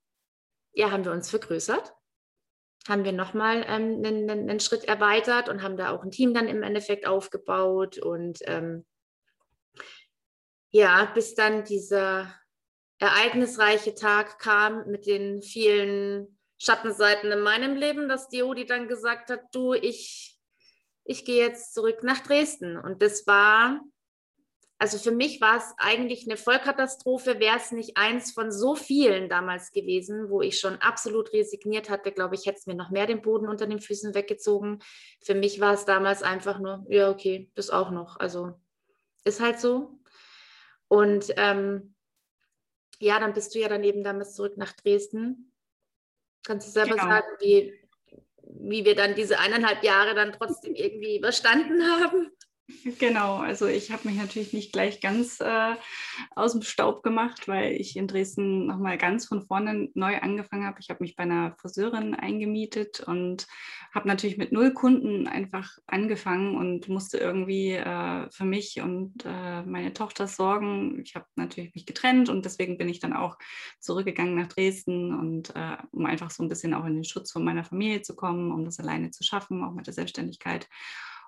ja, 0.73 0.91
haben 0.91 1.05
wir 1.05 1.13
uns 1.13 1.31
vergrößert 1.31 1.95
haben 2.89 3.05
wir 3.05 3.13
nochmal 3.13 3.65
ähm, 3.67 4.03
einen, 4.05 4.31
einen, 4.31 4.61
Schritt 4.61 4.85
erweitert 4.85 5.49
und 5.49 5.63
haben 5.63 5.77
da 5.77 5.91
auch 5.91 6.03
ein 6.03 6.11
Team 6.11 6.35
dann 6.35 6.49
im 6.49 6.63
Endeffekt 6.63 7.07
aufgebaut 7.07 7.99
und 7.99 8.41
ähm, 8.43 8.85
ja, 10.75 11.05
bis 11.15 11.37
dann 11.37 11.63
dieser 11.63 12.35
ereignisreiche 12.99 13.95
Tag 13.95 14.41
kam 14.41 14.91
mit 14.91 15.07
den 15.07 15.41
vielen 15.41 16.37
Schattenseiten 16.59 17.31
in 17.31 17.41
meinem 17.41 17.77
Leben, 17.77 18.09
dass 18.09 18.29
die 18.29 18.43
Odi 18.43 18.67
dann 18.67 18.89
gesagt 18.89 19.31
hat, 19.31 19.41
du, 19.53 19.75
ich, 19.75 20.37
ich 21.05 21.25
gehe 21.25 21.47
jetzt 21.47 21.75
zurück 21.75 22.03
nach 22.03 22.19
Dresden. 22.21 22.77
Und 22.77 23.03
das 23.03 23.25
war 23.29 23.83
also 24.77 24.99
für 24.99 25.13
mich 25.13 25.41
war 25.41 25.59
es 25.59 25.73
eigentlich 25.79 26.27
eine 26.27 26.37
Vollkatastrophe, 26.37 27.39
wäre 27.39 27.57
es 27.57 27.71
nicht 27.71 27.97
eins 27.97 28.33
von 28.33 28.51
so 28.51 28.75
vielen 28.75 29.29
damals 29.29 29.71
gewesen, 29.71 30.29
wo 30.29 30.43
ich 30.43 30.59
schon 30.59 30.75
absolut 30.79 31.33
resigniert 31.33 31.89
hatte, 31.89 32.11
glaube 32.11 32.35
ich, 32.35 32.47
hätte 32.47 32.59
es 32.59 32.67
mir 32.67 32.75
noch 32.75 32.91
mehr 32.91 33.07
den 33.07 33.23
Boden 33.23 33.49
unter 33.49 33.69
den 33.69 33.79
Füßen 33.79 34.15
weggezogen. 34.15 34.81
Für 35.23 35.37
mich 35.37 35.61
war 35.61 35.75
es 35.75 35.85
damals 35.85 36.25
einfach 36.25 36.59
nur, 36.59 36.85
ja, 36.89 37.09
okay, 37.09 37.49
das 37.55 37.71
auch 37.71 37.93
noch. 37.93 38.19
Also 38.19 38.61
ist 39.25 39.41
halt 39.41 39.61
so. 39.61 40.01
Und 40.89 41.33
ähm, 41.37 41.95
ja, 43.01 43.19
dann 43.19 43.33
bist 43.33 43.55
du 43.55 43.59
ja 43.59 43.69
dann 43.69 43.85
eben 43.85 44.05
damals 44.05 44.35
zurück 44.35 44.57
nach 44.57 44.73
Dresden. 44.73 45.53
Kannst 46.45 46.69
du 46.69 46.73
selber 46.73 46.97
genau. 46.97 47.09
sagen, 47.09 47.27
wie, 47.41 47.75
wie 48.43 48.85
wir 48.85 48.95
dann 48.95 49.15
diese 49.15 49.39
eineinhalb 49.39 49.83
Jahre 49.83 50.15
dann 50.15 50.33
trotzdem 50.33 50.75
irgendwie 50.75 51.19
überstanden 51.19 51.83
haben? 51.83 52.31
Genau, 52.99 53.37
also 53.37 53.67
ich 53.67 53.91
habe 53.91 54.09
mich 54.09 54.17
natürlich 54.17 54.55
nicht 54.55 54.73
gleich 54.73 55.03
ganz 55.03 55.39
äh, 55.41 55.75
aus 56.35 56.53
dem 56.53 56.63
Staub 56.63 57.03
gemacht, 57.03 57.47
weil 57.47 57.73
ich 57.75 57.95
in 57.95 58.09
Dresden 58.09 58.67
nochmal 58.67 58.97
ganz 58.97 59.27
von 59.27 59.43
vorne 59.43 59.91
neu 59.93 60.17
angefangen 60.19 60.65
habe. 60.67 60.81
Ich 60.81 60.89
habe 60.89 61.03
mich 61.03 61.15
bei 61.15 61.25
einer 61.25 61.55
Friseurin 61.59 62.15
eingemietet 62.15 63.01
und 63.01 63.47
habe 63.95 64.09
natürlich 64.09 64.39
mit 64.39 64.51
null 64.51 64.73
Kunden 64.73 65.29
einfach 65.29 65.77
angefangen 65.87 66.57
und 66.57 66.89
musste 66.89 67.19
irgendwie 67.19 67.73
äh, 67.73 68.31
für 68.31 68.45
mich 68.45 68.81
und 68.81 69.25
äh, 69.27 69.63
meine 69.63 69.93
Tochter 69.93 70.27
sorgen. 70.27 71.03
Ich 71.03 71.15
habe 71.17 71.27
natürlich 71.37 71.75
mich 71.75 71.85
getrennt 71.85 72.31
und 72.31 72.47
deswegen 72.47 72.79
bin 72.79 72.89
ich 72.89 72.99
dann 72.99 73.13
auch 73.13 73.37
zurückgegangen 73.79 74.37
nach 74.37 74.49
Dresden 74.49 75.13
und 75.13 75.55
äh, 75.55 75.77
um 75.91 76.07
einfach 76.07 76.31
so 76.31 76.43
ein 76.43 76.49
bisschen 76.49 76.73
auch 76.73 76.87
in 76.87 76.95
den 76.95 77.05
Schutz 77.05 77.31
von 77.31 77.45
meiner 77.45 77.65
Familie 77.65 78.01
zu 78.01 78.17
kommen, 78.17 78.53
um 78.53 78.65
das 78.65 78.81
alleine 78.81 79.11
zu 79.11 79.23
schaffen, 79.23 79.63
auch 79.63 79.75
mit 79.75 79.87
der 79.87 79.95
Selbstständigkeit 79.95 80.67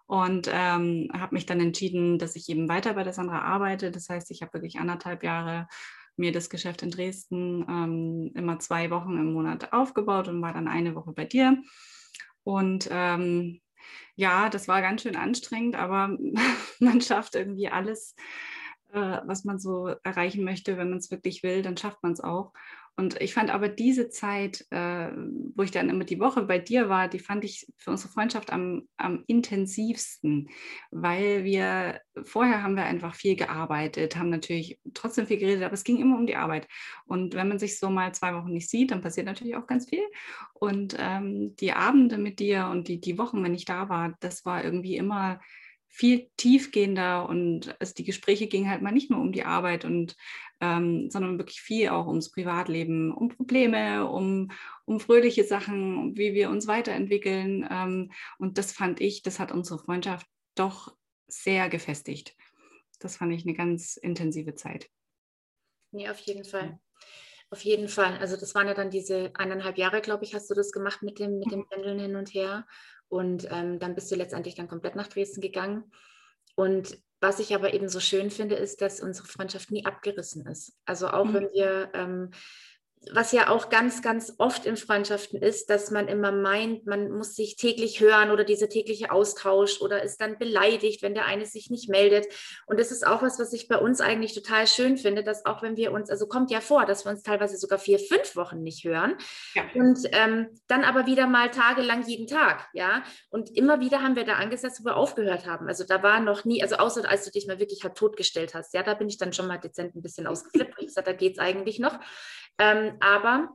und 0.06 0.48
ähm, 0.52 1.08
habe 1.12 1.34
mich 1.34 1.46
dann 1.46 1.60
entschieden, 1.60 2.18
dass 2.18 2.36
ich 2.36 2.48
eben 2.48 2.68
weiter 2.68 2.94
bei 2.94 3.02
der 3.02 3.12
Sandra 3.12 3.40
arbeite. 3.40 3.90
Das 3.90 4.08
heißt, 4.08 4.30
ich 4.30 4.42
habe 4.42 4.54
wirklich 4.54 4.78
anderthalb 4.78 5.22
Jahre 5.22 5.66
mir 6.16 6.32
das 6.32 6.48
Geschäft 6.48 6.82
in 6.82 6.90
Dresden 6.90 7.64
ähm, 7.68 8.32
immer 8.34 8.58
zwei 8.58 8.90
Wochen 8.90 9.18
im 9.18 9.32
Monat 9.32 9.72
aufgebaut 9.72 10.28
und 10.28 10.40
war 10.40 10.52
dann 10.52 10.68
eine 10.68 10.94
Woche 10.94 11.12
bei 11.12 11.24
dir. 11.24 11.62
Und 12.44 12.88
ähm, 12.90 13.60
ja, 14.14 14.48
das 14.48 14.68
war 14.68 14.80
ganz 14.80 15.02
schön 15.02 15.16
anstrengend, 15.16 15.76
aber 15.76 16.16
man 16.80 17.00
schafft 17.00 17.34
irgendwie 17.34 17.68
alles, 17.68 18.14
äh, 18.96 19.20
was 19.26 19.44
man 19.44 19.58
so 19.58 19.94
erreichen 20.02 20.42
möchte. 20.42 20.78
Wenn 20.78 20.88
man 20.88 20.98
es 20.98 21.10
wirklich 21.10 21.42
will, 21.42 21.62
dann 21.62 21.76
schafft 21.76 22.02
man 22.02 22.12
es 22.12 22.20
auch. 22.20 22.52
Und 22.98 23.20
ich 23.20 23.34
fand 23.34 23.50
aber 23.50 23.68
diese 23.68 24.08
Zeit, 24.08 24.66
äh, 24.70 25.10
wo 25.54 25.62
ich 25.62 25.70
dann 25.70 25.90
immer 25.90 26.04
die 26.04 26.18
Woche 26.18 26.44
bei 26.44 26.58
dir 26.58 26.88
war, 26.88 27.08
die 27.08 27.18
fand 27.18 27.44
ich 27.44 27.70
für 27.76 27.90
unsere 27.90 28.10
Freundschaft 28.10 28.50
am, 28.50 28.88
am 28.96 29.22
intensivsten, 29.26 30.48
weil 30.90 31.44
wir 31.44 32.00
vorher 32.22 32.62
haben 32.62 32.74
wir 32.74 32.84
einfach 32.84 33.14
viel 33.14 33.36
gearbeitet, 33.36 34.16
haben 34.16 34.30
natürlich 34.30 34.80
trotzdem 34.94 35.26
viel 35.26 35.36
geredet, 35.36 35.64
aber 35.64 35.74
es 35.74 35.84
ging 35.84 35.98
immer 35.98 36.16
um 36.16 36.26
die 36.26 36.36
Arbeit. 36.36 36.68
Und 37.04 37.34
wenn 37.34 37.48
man 37.48 37.58
sich 37.58 37.78
so 37.78 37.90
mal 37.90 38.14
zwei 38.14 38.34
Wochen 38.34 38.52
nicht 38.54 38.70
sieht, 38.70 38.90
dann 38.92 39.02
passiert 39.02 39.26
natürlich 39.26 39.56
auch 39.56 39.66
ganz 39.66 39.90
viel. 39.90 40.04
Und 40.54 40.96
ähm, 40.98 41.54
die 41.56 41.74
Abende 41.74 42.16
mit 42.16 42.38
dir 42.38 42.68
und 42.68 42.88
die, 42.88 42.98
die 42.98 43.18
Wochen, 43.18 43.44
wenn 43.44 43.54
ich 43.54 43.66
da 43.66 43.90
war, 43.90 44.14
das 44.20 44.46
war 44.46 44.64
irgendwie 44.64 44.96
immer 44.96 45.38
viel 45.88 46.28
tiefgehender 46.36 47.28
und 47.28 47.74
also 47.80 47.94
die 47.94 48.04
Gespräche 48.04 48.48
gingen 48.48 48.68
halt 48.70 48.82
mal 48.82 48.92
nicht 48.92 49.10
nur 49.10 49.20
um 49.20 49.32
die 49.32 49.44
Arbeit 49.44 49.84
und 49.84 50.14
ähm, 50.60 51.10
sondern 51.10 51.38
wirklich 51.38 51.60
viel 51.60 51.88
auch 51.88 52.06
ums 52.06 52.30
Privatleben, 52.30 53.12
um 53.12 53.28
Probleme, 53.28 54.06
um, 54.06 54.50
um 54.84 55.00
fröhliche 55.00 55.44
Sachen, 55.44 56.16
wie 56.16 56.34
wir 56.34 56.50
uns 56.50 56.66
weiterentwickeln. 56.66 57.66
Ähm, 57.70 58.12
und 58.38 58.58
das 58.58 58.72
fand 58.72 59.00
ich, 59.00 59.22
das 59.22 59.38
hat 59.38 59.52
unsere 59.52 59.78
Freundschaft 59.78 60.26
doch 60.54 60.96
sehr 61.26 61.68
gefestigt. 61.68 62.36
Das 62.98 63.16
fand 63.16 63.34
ich 63.34 63.44
eine 63.44 63.54
ganz 63.54 63.96
intensive 63.96 64.54
Zeit. 64.54 64.88
Nee, 65.92 66.08
auf 66.08 66.18
jeden 66.20 66.44
Fall. 66.44 66.78
Auf 67.50 67.60
jeden 67.62 67.88
Fall. 67.88 68.18
Also 68.18 68.36
das 68.36 68.54
waren 68.54 68.66
ja 68.66 68.74
dann 68.74 68.90
diese 68.90 69.30
eineinhalb 69.34 69.78
Jahre, 69.78 70.00
glaube 70.00 70.24
ich, 70.24 70.34
hast 70.34 70.50
du 70.50 70.54
das 70.54 70.72
gemacht 70.72 71.02
mit 71.02 71.18
dem, 71.18 71.38
mit 71.38 71.52
dem 71.52 71.68
Pendeln 71.68 71.98
hin 71.98 72.16
und 72.16 72.34
her. 72.34 72.66
Und 73.08 73.46
ähm, 73.50 73.78
dann 73.78 73.94
bist 73.94 74.10
du 74.10 74.16
letztendlich 74.16 74.56
dann 74.56 74.68
komplett 74.68 74.96
nach 74.96 75.06
Dresden 75.06 75.40
gegangen. 75.40 75.92
Und 76.56 76.98
was 77.20 77.38
ich 77.38 77.54
aber 77.54 77.72
eben 77.72 77.88
so 77.88 78.00
schön 78.00 78.30
finde, 78.30 78.56
ist, 78.56 78.82
dass 78.82 79.00
unsere 79.00 79.28
Freundschaft 79.28 79.70
nie 79.70 79.86
abgerissen 79.86 80.46
ist. 80.46 80.76
Also 80.84 81.08
auch 81.08 81.26
mhm. 81.26 81.34
wenn 81.34 81.52
wir 81.52 81.90
ähm, 81.94 82.30
was 83.12 83.32
ja 83.32 83.48
auch 83.48 83.68
ganz, 83.68 84.02
ganz 84.02 84.34
oft 84.38 84.66
in 84.66 84.76
Freundschaften 84.76 85.40
ist, 85.40 85.70
dass 85.70 85.90
man 85.90 86.08
immer 86.08 86.32
meint, 86.32 86.86
man 86.86 87.10
muss 87.10 87.34
sich 87.34 87.56
täglich 87.56 88.00
hören 88.00 88.30
oder 88.30 88.44
dieser 88.44 88.68
tägliche 88.68 89.10
Austausch 89.10 89.80
oder 89.80 90.02
ist 90.02 90.20
dann 90.20 90.38
beleidigt, 90.38 91.02
wenn 91.02 91.14
der 91.14 91.26
eine 91.26 91.46
sich 91.46 91.70
nicht 91.70 91.88
meldet. 91.88 92.26
Und 92.66 92.80
das 92.80 92.90
ist 92.90 93.06
auch 93.06 93.22
was, 93.22 93.38
was 93.38 93.52
ich 93.52 93.68
bei 93.68 93.78
uns 93.78 94.00
eigentlich 94.00 94.34
total 94.34 94.66
schön 94.66 94.96
finde, 94.96 95.22
dass 95.22 95.46
auch 95.46 95.62
wenn 95.62 95.76
wir 95.76 95.92
uns, 95.92 96.10
also 96.10 96.26
kommt 96.26 96.50
ja 96.50 96.60
vor, 96.60 96.84
dass 96.84 97.04
wir 97.04 97.10
uns 97.10 97.22
teilweise 97.22 97.56
sogar 97.56 97.78
vier, 97.78 97.98
fünf 97.98 98.34
Wochen 98.34 98.62
nicht 98.62 98.84
hören 98.84 99.16
ja. 99.54 99.62
und 99.74 100.00
ähm, 100.12 100.48
dann 100.66 100.84
aber 100.84 101.06
wieder 101.06 101.26
mal 101.26 101.50
tagelang 101.50 102.06
jeden 102.06 102.26
Tag, 102.26 102.68
ja. 102.72 103.02
Und 103.30 103.56
immer 103.56 103.80
wieder 103.80 104.02
haben 104.02 104.16
wir 104.16 104.24
da 104.24 104.34
angesetzt, 104.34 104.80
wo 104.80 104.86
wir 104.86 104.96
aufgehört 104.96 105.46
haben. 105.46 105.68
Also 105.68 105.84
da 105.84 106.02
war 106.02 106.20
noch 106.20 106.44
nie, 106.44 106.62
also 106.62 106.76
außer 106.76 107.08
als 107.08 107.24
du 107.24 107.30
dich 107.30 107.46
mal 107.46 107.58
wirklich 107.58 107.84
halt 107.84 107.94
totgestellt 107.94 108.54
hast, 108.54 108.74
ja, 108.74 108.82
da 108.82 108.94
bin 108.94 109.08
ich 109.08 109.18
dann 109.18 109.32
schon 109.32 109.46
mal 109.46 109.58
dezent 109.58 109.94
ein 109.94 110.02
bisschen 110.02 110.26
ausgeflippt. 110.26 110.74
Ich 110.78 110.86
gesagt, 110.86 111.06
da 111.06 111.12
geht 111.12 111.34
es 111.34 111.38
eigentlich 111.38 111.78
noch. 111.78 111.98
Ähm, 112.58 112.96
aber 113.00 113.50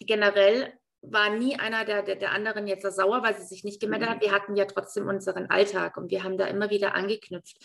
generell 0.00 0.72
war 1.02 1.30
nie 1.30 1.58
einer 1.58 1.84
der, 1.84 2.02
der, 2.02 2.16
der, 2.16 2.32
anderen 2.32 2.66
jetzt 2.66 2.90
sauer, 2.96 3.22
weil 3.22 3.36
sie 3.36 3.44
sich 3.44 3.64
nicht 3.64 3.80
gemeldet 3.80 4.08
hat. 4.08 4.22
Wir 4.22 4.32
hatten 4.32 4.56
ja 4.56 4.64
trotzdem 4.64 5.06
unseren 5.06 5.50
Alltag 5.50 5.96
und 5.96 6.10
wir 6.10 6.24
haben 6.24 6.38
da 6.38 6.46
immer 6.46 6.70
wieder 6.70 6.94
angeknüpft. 6.94 7.56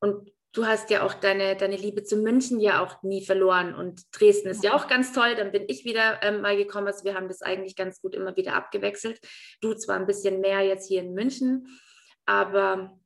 Und 0.00 0.30
du 0.52 0.66
hast 0.66 0.88
ja 0.90 1.04
auch 1.04 1.14
deine, 1.14 1.56
deine 1.56 1.76
Liebe 1.76 2.02
zu 2.02 2.16
München 2.16 2.58
ja 2.58 2.82
auch 2.82 3.02
nie 3.02 3.24
verloren. 3.24 3.74
Und 3.74 4.02
Dresden 4.18 4.48
ist 4.48 4.64
ja 4.64 4.74
auch 4.74 4.88
ganz 4.88 5.12
toll. 5.12 5.34
Dann 5.34 5.52
bin 5.52 5.64
ich 5.68 5.84
wieder 5.84 6.22
ähm, 6.22 6.40
mal 6.40 6.56
gekommen. 6.56 6.86
Also 6.86 7.04
wir 7.04 7.14
haben 7.14 7.28
das 7.28 7.42
eigentlich 7.42 7.76
ganz 7.76 8.00
gut 8.00 8.14
immer 8.14 8.36
wieder 8.36 8.54
abgewechselt. 8.54 9.20
Du 9.60 9.74
zwar 9.74 9.96
ein 9.96 10.06
bisschen 10.06 10.40
mehr 10.40 10.62
jetzt 10.62 10.88
hier 10.88 11.00
in 11.00 11.12
München, 11.12 11.78
aber 12.24 12.98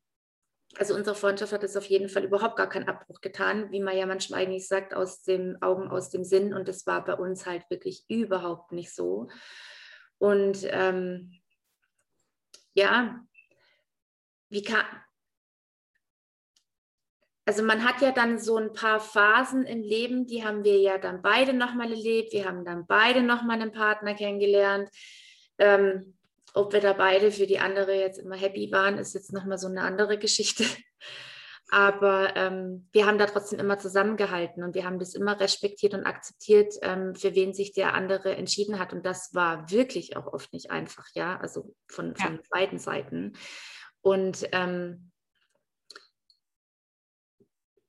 also 0.76 0.94
unsere 0.94 1.16
Freundschaft 1.16 1.52
hat 1.52 1.64
es 1.64 1.76
auf 1.76 1.86
jeden 1.86 2.08
Fall 2.08 2.24
überhaupt 2.24 2.56
gar 2.56 2.68
keinen 2.68 2.88
Abbruch 2.88 3.20
getan, 3.20 3.70
wie 3.72 3.80
man 3.80 3.96
ja 3.96 4.06
manchmal 4.06 4.42
eigentlich 4.42 4.68
sagt, 4.68 4.94
aus 4.94 5.22
den 5.22 5.60
Augen, 5.62 5.90
aus 5.90 6.10
dem 6.10 6.24
Sinn. 6.24 6.54
Und 6.54 6.68
das 6.68 6.86
war 6.86 7.04
bei 7.04 7.14
uns 7.14 7.44
halt 7.46 7.68
wirklich 7.70 8.04
überhaupt 8.08 8.72
nicht 8.72 8.94
so. 8.94 9.28
Und 10.18 10.58
ähm, 10.70 11.32
ja, 12.74 13.20
wie 14.48 14.62
kann, 14.62 14.84
also 17.46 17.64
man 17.64 17.84
hat 17.84 18.00
ja 18.00 18.12
dann 18.12 18.38
so 18.38 18.56
ein 18.56 18.72
paar 18.72 19.00
Phasen 19.00 19.64
im 19.64 19.82
Leben, 19.82 20.26
die 20.26 20.44
haben 20.44 20.62
wir 20.62 20.78
ja 20.78 20.98
dann 20.98 21.20
beide 21.20 21.52
nochmal 21.52 21.90
erlebt. 21.90 22.32
Wir 22.32 22.44
haben 22.44 22.64
dann 22.64 22.86
beide 22.86 23.22
nochmal 23.22 23.60
einen 23.60 23.72
Partner 23.72 24.14
kennengelernt. 24.14 24.88
Ähm, 25.58 26.16
ob 26.54 26.72
wir 26.72 26.80
da 26.80 26.92
beide 26.92 27.30
für 27.30 27.46
die 27.46 27.58
andere 27.58 27.94
jetzt 27.94 28.18
immer 28.18 28.36
happy 28.36 28.70
waren, 28.72 28.98
ist 28.98 29.14
jetzt 29.14 29.32
nochmal 29.32 29.58
so 29.58 29.68
eine 29.68 29.82
andere 29.82 30.18
Geschichte. 30.18 30.64
Aber 31.72 32.34
ähm, 32.34 32.88
wir 32.90 33.06
haben 33.06 33.18
da 33.18 33.26
trotzdem 33.26 33.60
immer 33.60 33.78
zusammengehalten 33.78 34.64
und 34.64 34.74
wir 34.74 34.84
haben 34.84 34.98
das 34.98 35.14
immer 35.14 35.38
respektiert 35.38 35.94
und 35.94 36.04
akzeptiert, 36.04 36.74
ähm, 36.82 37.14
für 37.14 37.36
wen 37.36 37.54
sich 37.54 37.72
der 37.72 37.94
andere 37.94 38.34
entschieden 38.34 38.80
hat. 38.80 38.92
Und 38.92 39.06
das 39.06 39.32
war 39.34 39.70
wirklich 39.70 40.16
auch 40.16 40.26
oft 40.26 40.52
nicht 40.52 40.72
einfach, 40.72 41.06
ja, 41.14 41.38
also 41.38 41.72
von, 41.86 42.16
von 42.16 42.34
ja. 42.34 42.40
beiden 42.50 42.80
Seiten. 42.80 43.34
Und 44.00 44.48
ähm, 44.50 45.12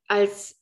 als 0.08 0.61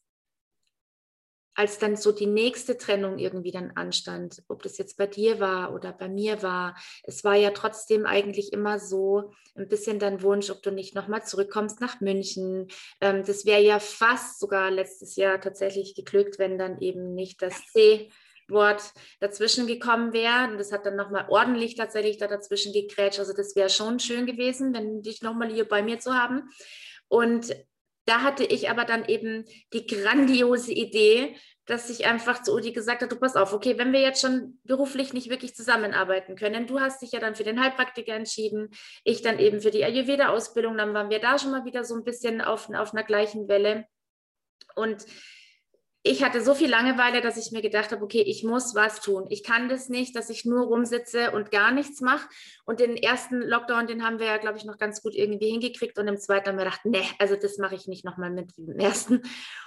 als 1.59 1.77
dann 1.77 1.97
so 1.97 2.13
die 2.13 2.25
nächste 2.25 2.77
Trennung 2.77 3.17
irgendwie 3.17 3.51
dann 3.51 3.71
anstand, 3.75 4.41
ob 4.47 4.63
das 4.63 4.77
jetzt 4.77 4.95
bei 4.95 5.07
dir 5.07 5.41
war 5.41 5.73
oder 5.73 5.91
bei 5.91 6.07
mir 6.07 6.41
war, 6.41 6.73
es 7.03 7.25
war 7.25 7.35
ja 7.35 7.51
trotzdem 7.51 8.05
eigentlich 8.05 8.53
immer 8.53 8.79
so 8.79 9.33
ein 9.55 9.67
bisschen 9.67 9.99
dein 9.99 10.21
Wunsch, 10.21 10.49
ob 10.51 10.63
du 10.63 10.71
nicht 10.71 10.95
nochmal 10.95 11.25
zurückkommst 11.25 11.81
nach 11.81 11.99
München. 11.99 12.69
Ähm, 13.01 13.25
das 13.25 13.45
wäre 13.45 13.61
ja 13.61 13.79
fast 13.79 14.39
sogar 14.39 14.71
letztes 14.71 15.17
Jahr 15.17 15.41
tatsächlich 15.41 15.95
geglückt, 15.95 16.39
wenn 16.39 16.57
dann 16.57 16.79
eben 16.79 17.13
nicht 17.13 17.41
das 17.41 17.61
C 17.73 18.09
Wort 18.47 18.93
dazwischen 19.19 19.67
gekommen 19.67 20.13
wäre. 20.13 20.49
Und 20.49 20.59
das 20.59 20.71
hat 20.71 20.85
dann 20.85 20.95
nochmal 20.95 21.25
ordentlich 21.27 21.75
tatsächlich 21.75 22.15
da 22.15 22.27
dazwischen 22.27 22.71
gegrätscht. 22.71 23.19
Also 23.19 23.33
das 23.33 23.57
wäre 23.57 23.69
schon 23.69 23.99
schön 23.99 24.25
gewesen, 24.25 24.73
wenn 24.73 25.01
dich 25.01 25.21
nochmal 25.23 25.51
hier 25.51 25.67
bei 25.67 25.83
mir 25.83 25.99
zu 25.99 26.13
haben. 26.13 26.49
Und 27.09 27.53
da 28.09 28.23
hatte 28.23 28.43
ich 28.43 28.71
aber 28.71 28.85
dann 28.85 29.05
eben 29.05 29.45
die 29.71 29.85
grandiose 29.85 30.73
Idee, 30.73 31.35
dass 31.67 31.91
ich 31.91 32.07
einfach 32.07 32.41
zu 32.41 32.55
Udi 32.55 32.71
gesagt 32.71 33.03
habe, 33.03 33.13
du 33.13 33.19
pass 33.19 33.35
auf, 33.35 33.53
okay, 33.53 33.77
wenn 33.77 33.93
wir 33.93 34.01
jetzt 34.01 34.21
schon 34.21 34.59
beruflich 34.63 35.13
nicht 35.13 35.29
wirklich 35.29 35.53
zusammenarbeiten 35.53 36.35
können, 36.35 36.65
du 36.65 36.79
hast 36.79 37.03
dich 37.03 37.11
ja 37.11 37.19
dann 37.19 37.35
für 37.35 37.43
den 37.43 37.61
Heilpraktiker 37.61 38.15
entschieden, 38.15 38.69
ich 39.03 39.21
dann 39.21 39.37
eben 39.37 39.61
für 39.61 39.69
die 39.69 39.85
Ayurveda-Ausbildung, 39.85 40.75
dann 40.77 40.95
waren 40.95 41.11
wir 41.11 41.19
da 41.19 41.37
schon 41.37 41.51
mal 41.51 41.65
wieder 41.65 41.83
so 41.83 41.95
ein 41.95 42.03
bisschen 42.03 42.41
auf, 42.41 42.69
auf 42.73 42.93
einer 42.93 43.03
gleichen 43.03 43.47
Welle. 43.47 43.85
Und 44.73 45.05
ich 46.03 46.23
hatte 46.23 46.41
so 46.41 46.53
viel 46.53 46.69
Langeweile, 46.69 47.19
dass 47.19 47.35
ich 47.35 47.51
mir 47.51 47.61
gedacht 47.61 47.91
habe, 47.91 48.03
okay, 48.03 48.21
ich 48.21 48.43
muss 48.45 48.73
was 48.73 49.01
tun. 49.01 49.25
Ich 49.29 49.43
kann 49.43 49.67
das 49.67 49.89
nicht, 49.89 50.15
dass 50.15 50.29
ich 50.29 50.45
nur 50.45 50.65
rumsitze 50.65 51.31
und 51.31 51.51
gar 51.51 51.71
nichts 51.71 51.99
mache. 51.99 52.29
Und 52.63 52.79
den 52.79 52.95
ersten 52.95 53.41
Lockdown, 53.41 53.85
den 53.85 54.05
haben 54.05 54.17
wir 54.17 54.27
ja, 54.27 54.37
glaube 54.37 54.57
ich, 54.57 54.63
noch 54.63 54.77
ganz 54.77 55.01
gut 55.01 55.13
irgendwie 55.13 55.49
hingekriegt. 55.49 55.99
Und 55.99 56.07
im 56.07 56.17
zweiten 56.17 56.47
haben 56.47 56.57
wir 56.57 56.63
gedacht, 56.63 56.85
nee, 56.85 57.03
also 57.19 57.35
das 57.35 57.57
mache 57.57 57.75
ich 57.75 57.87
nicht 57.87 58.05
nochmal 58.05 58.29
mit 58.29 58.57
im 58.57 58.79
ersten. 58.79 59.15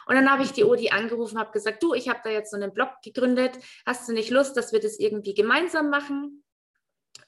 Und 0.06 0.14
dann 0.14 0.30
habe 0.30 0.42
ich 0.42 0.52
die 0.52 0.64
Odi 0.64 0.88
angerufen, 0.88 1.38
habe 1.38 1.52
gesagt, 1.52 1.82
du, 1.82 1.92
ich 1.92 2.08
habe 2.08 2.20
da 2.24 2.30
jetzt 2.30 2.50
so 2.50 2.56
einen 2.56 2.72
Blog 2.72 2.90
gegründet. 3.04 3.58
Hast 3.84 4.08
du 4.08 4.14
nicht 4.14 4.30
Lust, 4.30 4.56
dass 4.56 4.72
wir 4.72 4.80
das 4.80 4.98
irgendwie 4.98 5.34
gemeinsam 5.34 5.90
machen? 5.90 6.42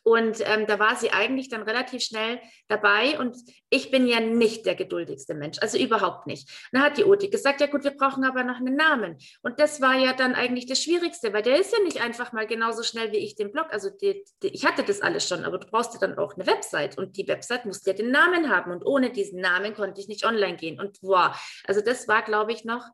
Und 0.05 0.43
ähm, 0.45 0.67
da 0.67 0.79
war 0.79 0.97
sie 0.97 1.13
eigentlich 1.13 1.49
dann 1.49 1.63
relativ 1.63 2.03
schnell 2.03 2.39
dabei. 2.69 3.19
Und 3.19 3.39
ich 3.71 3.91
bin 3.91 4.07
ja 4.07 4.21
nicht 4.21 4.67
der 4.67 4.75
geduldigste 4.75 5.35
Mensch, 5.35 5.59
also 5.61 5.79
überhaupt 5.79 6.27
nicht. 6.27 6.47
Und 6.51 6.79
dann 6.79 6.83
hat 6.83 6.99
die 6.99 7.07
Oti 7.07 7.31
gesagt, 7.31 7.63
ja 7.63 7.67
gut, 7.69 7.85
wir 7.85 7.93
brauchen 7.93 8.23
aber 8.25 8.45
noch 8.45 8.59
einen 8.59 8.77
Namen. 8.77 9.17
Und 9.43 9.59
das 9.59 9.81
war 9.81 9.95
ja 9.95 10.13
dann 10.13 10.35
eigentlich 10.35 10.67
das 10.67 10.83
Schwierigste, 10.83 11.33
weil 11.33 11.41
der 11.41 11.59
ist 11.59 11.73
ja 11.73 11.83
nicht 11.83 12.03
einfach 12.03 12.33
mal 12.35 12.47
genauso 12.47 12.83
schnell 12.83 13.13
wie 13.13 13.17
ich 13.17 13.35
den 13.35 13.51
Blog. 13.51 13.69
Also 13.71 13.89
die, 13.89 14.23
die, 14.43 14.49
ich 14.49 14.67
hatte 14.67 14.83
das 14.83 15.01
alles 15.01 15.27
schon, 15.27 15.43
aber 15.43 15.59
du 15.59 15.67
brauchst 15.67 15.95
ja 15.95 16.01
dann 16.01 16.19
auch 16.19 16.35
eine 16.35 16.47
Website. 16.47 16.99
Und 16.99 17.17
die 17.17 17.27
Website 17.27 17.65
musste 17.65 17.91
ja 17.91 17.97
den 17.97 18.11
Namen 18.11 18.51
haben. 18.51 18.73
Und 18.73 18.85
ohne 18.85 19.11
diesen 19.11 19.41
Namen 19.41 19.73
konnte 19.73 20.03
ich 20.03 20.09
nicht 20.09 20.27
online 20.27 20.57
gehen. 20.57 20.79
Und 20.79 20.99
wow, 21.01 21.35
also 21.67 21.81
das 21.81 22.09
war, 22.09 22.21
glaube 22.23 22.53
ich, 22.53 22.67
noch 22.67 22.85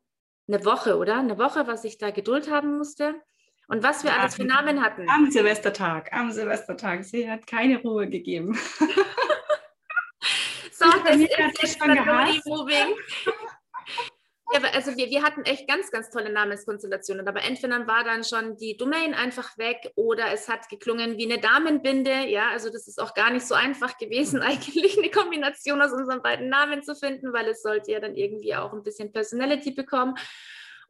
eine 0.47 0.65
Woche, 0.65 0.97
oder? 0.97 1.19
Eine 1.19 1.39
Woche, 1.39 1.67
was 1.67 1.83
ich 1.83 1.99
da 1.99 2.11
Geduld 2.11 2.49
haben 2.51 2.79
musste. 2.79 3.17
Und 3.71 3.85
was 3.85 4.03
wir 4.03 4.11
ja, 4.11 4.19
alles 4.19 4.35
für 4.35 4.45
Namen 4.45 4.83
hatten. 4.83 5.09
Am 5.09 5.31
Silvestertag, 5.31 6.13
am 6.13 6.33
Silvestertag. 6.33 7.05
Sie 7.05 7.31
hat 7.31 7.47
keine 7.47 7.81
Ruhe 7.81 8.09
gegeben. 8.09 8.59
so, 10.73 10.87
das 11.05 11.17
ist 11.17 11.39
jetzt 11.39 11.79
Moving. 12.47 12.97
Ja, 14.53 14.61
also 14.75 14.97
wir, 14.97 15.09
wir 15.11 15.23
hatten 15.23 15.43
echt 15.43 15.69
ganz, 15.69 15.93
ganz 15.93 16.11
tolle 16.11 16.33
Namenskonstellationen, 16.33 17.29
aber 17.29 17.45
entweder 17.45 17.87
war 17.87 18.03
dann 18.03 18.25
schon 18.25 18.57
die 18.57 18.77
Domain 18.77 19.15
einfach 19.15 19.57
weg 19.57 19.93
oder 19.95 20.33
es 20.33 20.49
hat 20.49 20.69
geklungen 20.69 21.17
wie 21.17 21.31
eine 21.31 21.41
Damenbinde. 21.41 22.27
Ja, 22.27 22.51
also 22.51 22.71
das 22.71 22.89
ist 22.89 23.01
auch 23.01 23.15
gar 23.15 23.31
nicht 23.31 23.47
so 23.47 23.55
einfach 23.55 23.99
gewesen, 23.99 24.43
eigentlich 24.43 24.99
eine 24.99 25.11
Kombination 25.11 25.81
aus 25.81 25.93
unseren 25.93 26.23
beiden 26.23 26.49
Namen 26.49 26.83
zu 26.83 26.97
finden, 26.97 27.33
weil 27.33 27.47
es 27.47 27.63
sollte 27.63 27.93
ja 27.93 28.01
dann 28.01 28.17
irgendwie 28.17 28.57
auch 28.57 28.73
ein 28.73 28.83
bisschen 28.83 29.13
Personality 29.13 29.71
bekommen. 29.71 30.17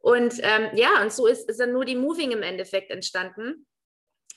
Und 0.01 0.35
ähm, 0.41 0.69
ja, 0.73 1.01
und 1.01 1.13
so 1.13 1.27
ist, 1.27 1.49
ist 1.49 1.59
dann 1.59 1.73
nur 1.73 1.85
die 1.85 1.95
Moving 1.95 2.31
im 2.31 2.43
Endeffekt 2.43 2.91
entstanden. 2.91 3.65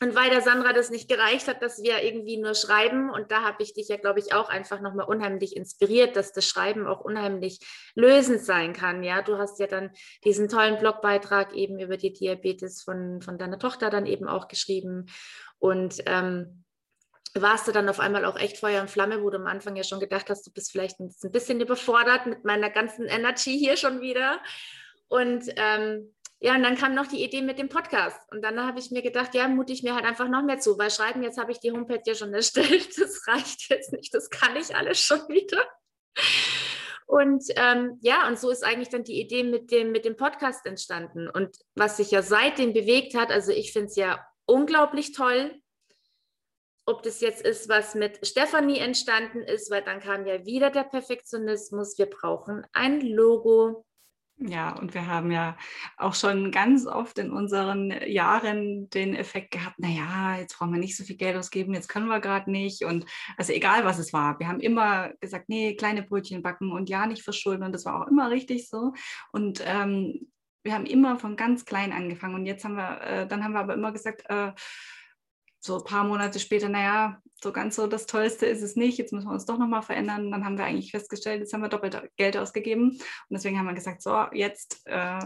Und 0.01 0.15
weil 0.15 0.29
der 0.29 0.43
Sandra 0.43 0.73
das 0.73 0.91
nicht 0.91 1.09
gereicht 1.09 1.47
hat, 1.47 1.63
dass 1.63 1.83
wir 1.83 2.03
irgendwie 2.03 2.37
nur 2.37 2.55
schreiben, 2.55 3.11
und 3.11 3.31
da 3.31 3.43
habe 3.43 3.63
ich 3.63 3.75
dich 3.75 3.89
ja, 3.89 3.97
glaube 3.97 4.19
ich, 4.19 4.35
auch 4.35 4.49
einfach 4.49 4.81
nochmal 4.81 5.07
unheimlich 5.07 5.57
inspiriert, 5.57 6.17
dass 6.17 6.33
das 6.33 6.47
Schreiben 6.47 6.87
auch 6.87 7.01
unheimlich 7.01 7.61
lösend 7.95 8.45
sein 8.45 8.73
kann. 8.73 9.05
Ja, 9.05 9.23
du 9.23 9.39
hast 9.39 9.61
ja 9.61 9.67
dann 9.69 9.93
diesen 10.25 10.49
tollen 10.49 10.79
Blogbeitrag 10.79 11.55
eben 11.55 11.79
über 11.79 11.97
die 11.97 12.13
Diabetes 12.13 12.83
von, 12.83 13.23
von 13.23 13.39
deiner 13.39 13.59
Tochter 13.59 13.89
dann 13.89 14.07
eben 14.07 14.29
auch 14.29 14.49
geschrieben. 14.49 15.07
Und 15.59 16.03
ähm, 16.07 16.65
warst 17.35 17.69
du 17.69 17.73
dann 17.73 17.89
auf 17.89 18.01
einmal 18.01 18.25
auch 18.25 18.37
echt 18.37 18.59
Feuer 18.59 18.81
und 18.81 18.91
Flamme, 18.91 19.23
wo 19.23 19.31
du 19.31 19.39
am 19.39 19.47
Anfang 19.47 19.77
ja 19.77 19.85
schon 19.85 20.01
gedacht 20.01 20.29
hast, 20.29 20.47
du 20.47 20.53
bist 20.53 20.73
vielleicht 20.73 20.99
ein 21.01 21.13
bisschen 21.31 21.61
überfordert 21.61 22.27
mit 22.27 22.45
meiner 22.45 22.69
ganzen 22.69 23.07
Energy 23.07 23.57
hier 23.59 23.77
schon 23.77 24.01
wieder. 24.01 24.41
Und 25.15 25.45
ähm, 25.55 26.13
ja, 26.41 26.57
und 26.57 26.65
dann 26.65 26.77
kam 26.77 26.97
noch 26.97 27.07
die 27.07 27.23
Idee 27.23 27.41
mit 27.41 27.61
dem 27.61 27.69
Podcast. 27.69 28.19
Und 28.33 28.43
dann 28.43 28.59
habe 28.67 28.81
ich 28.81 28.91
mir 28.91 29.01
gedacht, 29.01 29.33
ja, 29.33 29.47
mute 29.47 29.73
ich 29.73 29.85
mir 29.85 29.95
halt 29.95 30.05
einfach 30.05 30.29
noch 30.29 30.43
mehr 30.43 30.59
zu, 30.59 30.77
weil 30.77 30.91
schreiben, 30.91 31.23
jetzt 31.23 31.39
habe 31.39 31.53
ich 31.53 31.61
die 31.61 31.71
Homepage 31.71 32.03
ja 32.05 32.17
schon 32.17 32.35
erstellt, 32.35 32.89
das 32.99 33.25
reicht 33.29 33.71
jetzt 33.71 33.93
nicht, 33.93 34.13
das 34.13 34.29
kann 34.29 34.57
ich 34.57 34.75
alles 34.75 34.99
schon 34.99 35.21
wieder. 35.29 35.65
Und 37.07 37.45
ähm, 37.55 37.99
ja, 38.03 38.27
und 38.27 38.41
so 38.41 38.51
ist 38.51 38.65
eigentlich 38.65 38.89
dann 38.89 39.05
die 39.05 39.21
Idee 39.21 39.45
mit 39.45 39.71
dem, 39.71 39.93
mit 39.93 40.05
dem 40.05 40.17
Podcast 40.17 40.67
entstanden. 40.67 41.31
Und 41.31 41.57
was 41.77 41.99
sich 41.99 42.11
ja 42.11 42.23
seitdem 42.23 42.73
bewegt 42.73 43.15
hat, 43.15 43.31
also 43.31 43.53
ich 43.53 43.73
finde 43.73 43.91
es 43.91 43.97
ja 43.97 44.27
unglaublich 44.47 45.13
toll, 45.13 45.55
ob 46.87 47.05
das 47.05 47.21
jetzt 47.21 47.47
ist, 47.47 47.69
was 47.69 47.95
mit 47.95 48.27
Stefanie 48.27 48.81
entstanden 48.81 49.43
ist, 49.43 49.71
weil 49.71 49.83
dann 49.83 50.01
kam 50.01 50.27
ja 50.27 50.45
wieder 50.45 50.71
der 50.71 50.83
Perfektionismus. 50.83 51.99
Wir 51.99 52.07
brauchen 52.07 52.67
ein 52.73 53.01
Logo. 53.01 53.87
Ja, 54.37 54.77
und 54.77 54.95
wir 54.95 55.07
haben 55.07 55.31
ja 55.31 55.57
auch 55.97 56.15
schon 56.15 56.51
ganz 56.51 56.87
oft 56.87 57.19
in 57.19 57.31
unseren 57.31 57.93
Jahren 58.05 58.91
den 58.91 59.15
Effekt 59.15 59.53
gehabt, 59.53 59.79
naja, 59.79 60.37
jetzt 60.39 60.59
brauchen 60.59 60.73
wir 60.73 60.81
nicht 60.81 60.97
so 60.97 61.05
viel 61.05 61.17
Geld 61.17 61.37
ausgeben, 61.37 61.73
jetzt 61.73 61.89
können 61.89 62.09
wir 62.09 62.19
gerade 62.19 62.51
nicht. 62.51 62.85
Und 62.85 63.07
also 63.37 63.53
egal, 63.53 63.85
was 63.85 63.99
es 63.99 64.13
war, 64.13 64.39
wir 64.41 64.49
haben 64.49 64.59
immer 64.59 65.13
gesagt, 65.21 65.49
nee, 65.49 65.77
kleine 65.77 66.03
Brötchen 66.03 66.43
backen 66.43 66.73
und 66.73 66.91
ja, 66.91 67.07
nicht 67.07 67.23
verschulden. 67.23 67.63
Und 67.63 67.73
das 67.73 67.85
war 67.85 68.03
auch 68.03 68.09
immer 68.09 68.31
richtig 68.31 68.69
so. 68.69 68.93
Und 69.31 69.63
ähm, 69.65 70.33
wir 70.65 70.75
haben 70.75 70.87
immer 70.87 71.17
von 71.17 71.37
ganz 71.37 71.65
klein 71.65 71.93
angefangen. 71.93 72.35
Und 72.35 72.47
jetzt 72.47 72.65
haben 72.65 72.77
wir, 72.77 73.01
äh, 73.03 73.27
dann 73.29 73.45
haben 73.45 73.53
wir 73.53 73.61
aber 73.61 73.75
immer 73.75 73.93
gesagt, 73.93 74.25
äh, 74.29 74.53
so 75.65 75.79
ein 75.79 75.85
paar 75.85 76.05
Monate 76.05 76.39
später, 76.39 76.69
naja, 76.69 77.19
so 77.43 77.51
ganz 77.51 77.77
so 77.77 77.87
das 77.87 78.07
Tollste 78.07 78.45
ist 78.45 78.63
es 78.63 78.77
nicht, 78.77 78.99
jetzt 78.99 79.13
müssen 79.13 79.29
wir 79.29 79.33
uns 79.33 79.47
doch 79.47 79.59
nochmal 79.59 79.83
verändern. 79.83 80.31
Dann 80.31 80.45
haben 80.45 80.59
wir 80.59 80.65
eigentlich 80.65 80.91
festgestellt, 80.91 81.41
jetzt 81.41 81.55
haben 81.55 81.63
wir 81.63 81.71
doppelt 81.71 82.11
Geld 82.17 82.37
ausgegeben. 82.37 82.91
Und 82.91 83.01
deswegen 83.31 83.59
haben 83.59 83.67
wir 83.67 83.75
gesagt, 83.75 84.03
so, 84.03 84.27
jetzt 84.33 84.83
äh, 84.87 85.21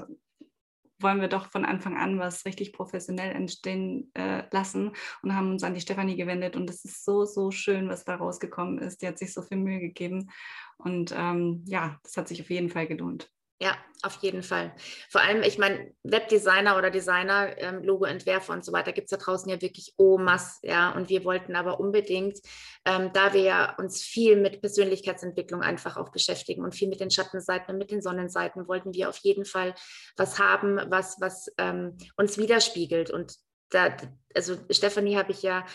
wollen 1.01 1.21
wir 1.21 1.29
doch 1.29 1.51
von 1.51 1.65
Anfang 1.65 1.97
an 1.97 2.19
was 2.19 2.45
richtig 2.45 2.73
professionell 2.73 3.35
entstehen 3.35 4.11
äh, 4.15 4.45
lassen 4.53 4.93
und 5.23 5.35
haben 5.35 5.51
uns 5.51 5.65
an 5.65 5.75
die 5.75 5.81
Stefanie 5.81 6.17
gewendet. 6.17 6.55
Und 6.55 6.71
es 6.71 6.85
ist 6.85 7.05
so, 7.05 7.25
so 7.25 7.51
schön, 7.51 7.89
was 7.89 8.05
da 8.05 8.15
rausgekommen 8.15 8.79
ist. 8.79 9.03
Die 9.03 9.09
hat 9.09 9.19
sich 9.19 9.33
so 9.33 9.43
viel 9.43 9.59
Mühe 9.59 9.81
gegeben. 9.81 10.31
Und 10.77 11.13
ähm, 11.17 11.65
ja, 11.67 11.99
das 12.05 12.17
hat 12.17 12.29
sich 12.29 12.41
auf 12.41 12.51
jeden 12.51 12.69
Fall 12.69 12.87
gelohnt. 12.87 13.29
Ja, 13.61 13.77
auf 14.03 14.19
jeden 14.23 14.45
Fall. 14.45 14.73
Vor 15.11 15.21
allem, 15.21 15.43
ich 15.43 15.59
meine, 15.59 15.93
Webdesigner 16.05 16.79
oder 16.79 16.91
Designer, 16.91 17.59
ähm, 17.59 17.83
Logo-Entwerfer 17.83 18.53
und 18.53 18.65
so 18.65 18.73
weiter 18.73 18.93
gibt 18.93 19.07
es 19.07 19.11
da 19.11 19.17
draußen 19.17 19.51
ja 19.51 19.61
wirklich 19.61 19.95
oh 19.97 20.17
mass, 20.17 20.61
ja. 20.63 20.93
Und 20.93 21.09
wir 21.09 21.25
wollten 21.25 21.57
aber 21.57 21.81
unbedingt, 21.81 22.39
ähm, 22.85 23.11
da 23.13 23.33
wir 23.33 23.41
ja 23.41 23.75
uns 23.77 24.01
viel 24.01 24.37
mit 24.37 24.61
Persönlichkeitsentwicklung 24.61 25.63
einfach 25.63 25.97
auch 25.97 26.11
beschäftigen 26.11 26.63
und 26.63 26.77
viel 26.77 26.89
mit 26.89 27.01
den 27.01 27.11
Schattenseiten 27.11 27.73
und 27.73 27.79
mit 27.79 27.91
den 27.91 28.01
Sonnenseiten, 28.01 28.69
wollten 28.69 28.95
wir 28.95 29.09
auf 29.09 29.19
jeden 29.19 29.45
Fall 29.45 29.75
was 30.17 30.39
haben, 30.39 30.81
was, 30.89 31.17
was 31.21 31.53
ähm, 31.59 31.97
uns 32.17 32.39
widerspiegelt. 32.39 33.11
Und 33.11 33.35
da, 33.71 33.97
also 34.37 34.57
Stefanie 34.71 35.17
habe 35.17 35.33
ich 35.33 35.43
ja 35.43 35.67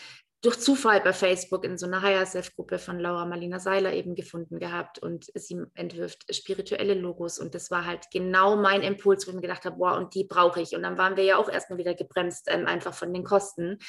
durch 0.44 0.60
Zufall 0.60 1.00
bei 1.00 1.14
Facebook 1.14 1.64
in 1.64 1.78
so 1.78 1.86
einer 1.86 2.02
Higher 2.02 2.26
Self-Gruppe 2.26 2.78
von 2.78 3.00
Laura 3.00 3.26
Marlina 3.26 3.60
Seiler 3.60 3.94
eben 3.94 4.14
gefunden 4.14 4.60
gehabt 4.60 5.00
und 5.00 5.32
sie 5.36 5.58
entwirft 5.74 6.36
spirituelle 6.36 6.96
Logos 6.96 7.40
und 7.40 7.56
das 7.56 7.72
war 7.72 7.86
halt 7.86 8.12
genau 8.12 8.58
mein 8.58 8.82
Impuls, 8.82 9.26
wo 9.26 9.32
ich 9.32 9.36
mir 9.36 9.42
gedacht 9.42 9.64
habe, 9.64 9.80
wow, 9.80 9.98
und 9.98 10.14
die 10.16 10.26
brauche 10.26 10.60
ich. 10.60 10.76
Und 10.76 10.84
dann 10.84 10.98
waren 10.98 11.16
wir 11.16 11.24
ja 11.24 11.38
auch 11.38 11.48
erstmal 11.48 11.80
wieder 11.80 11.96
gebremst, 11.96 12.48
ähm, 12.50 12.68
einfach 12.68 12.94
von 12.94 13.14
den 13.14 13.24
Kosten. 13.24 13.80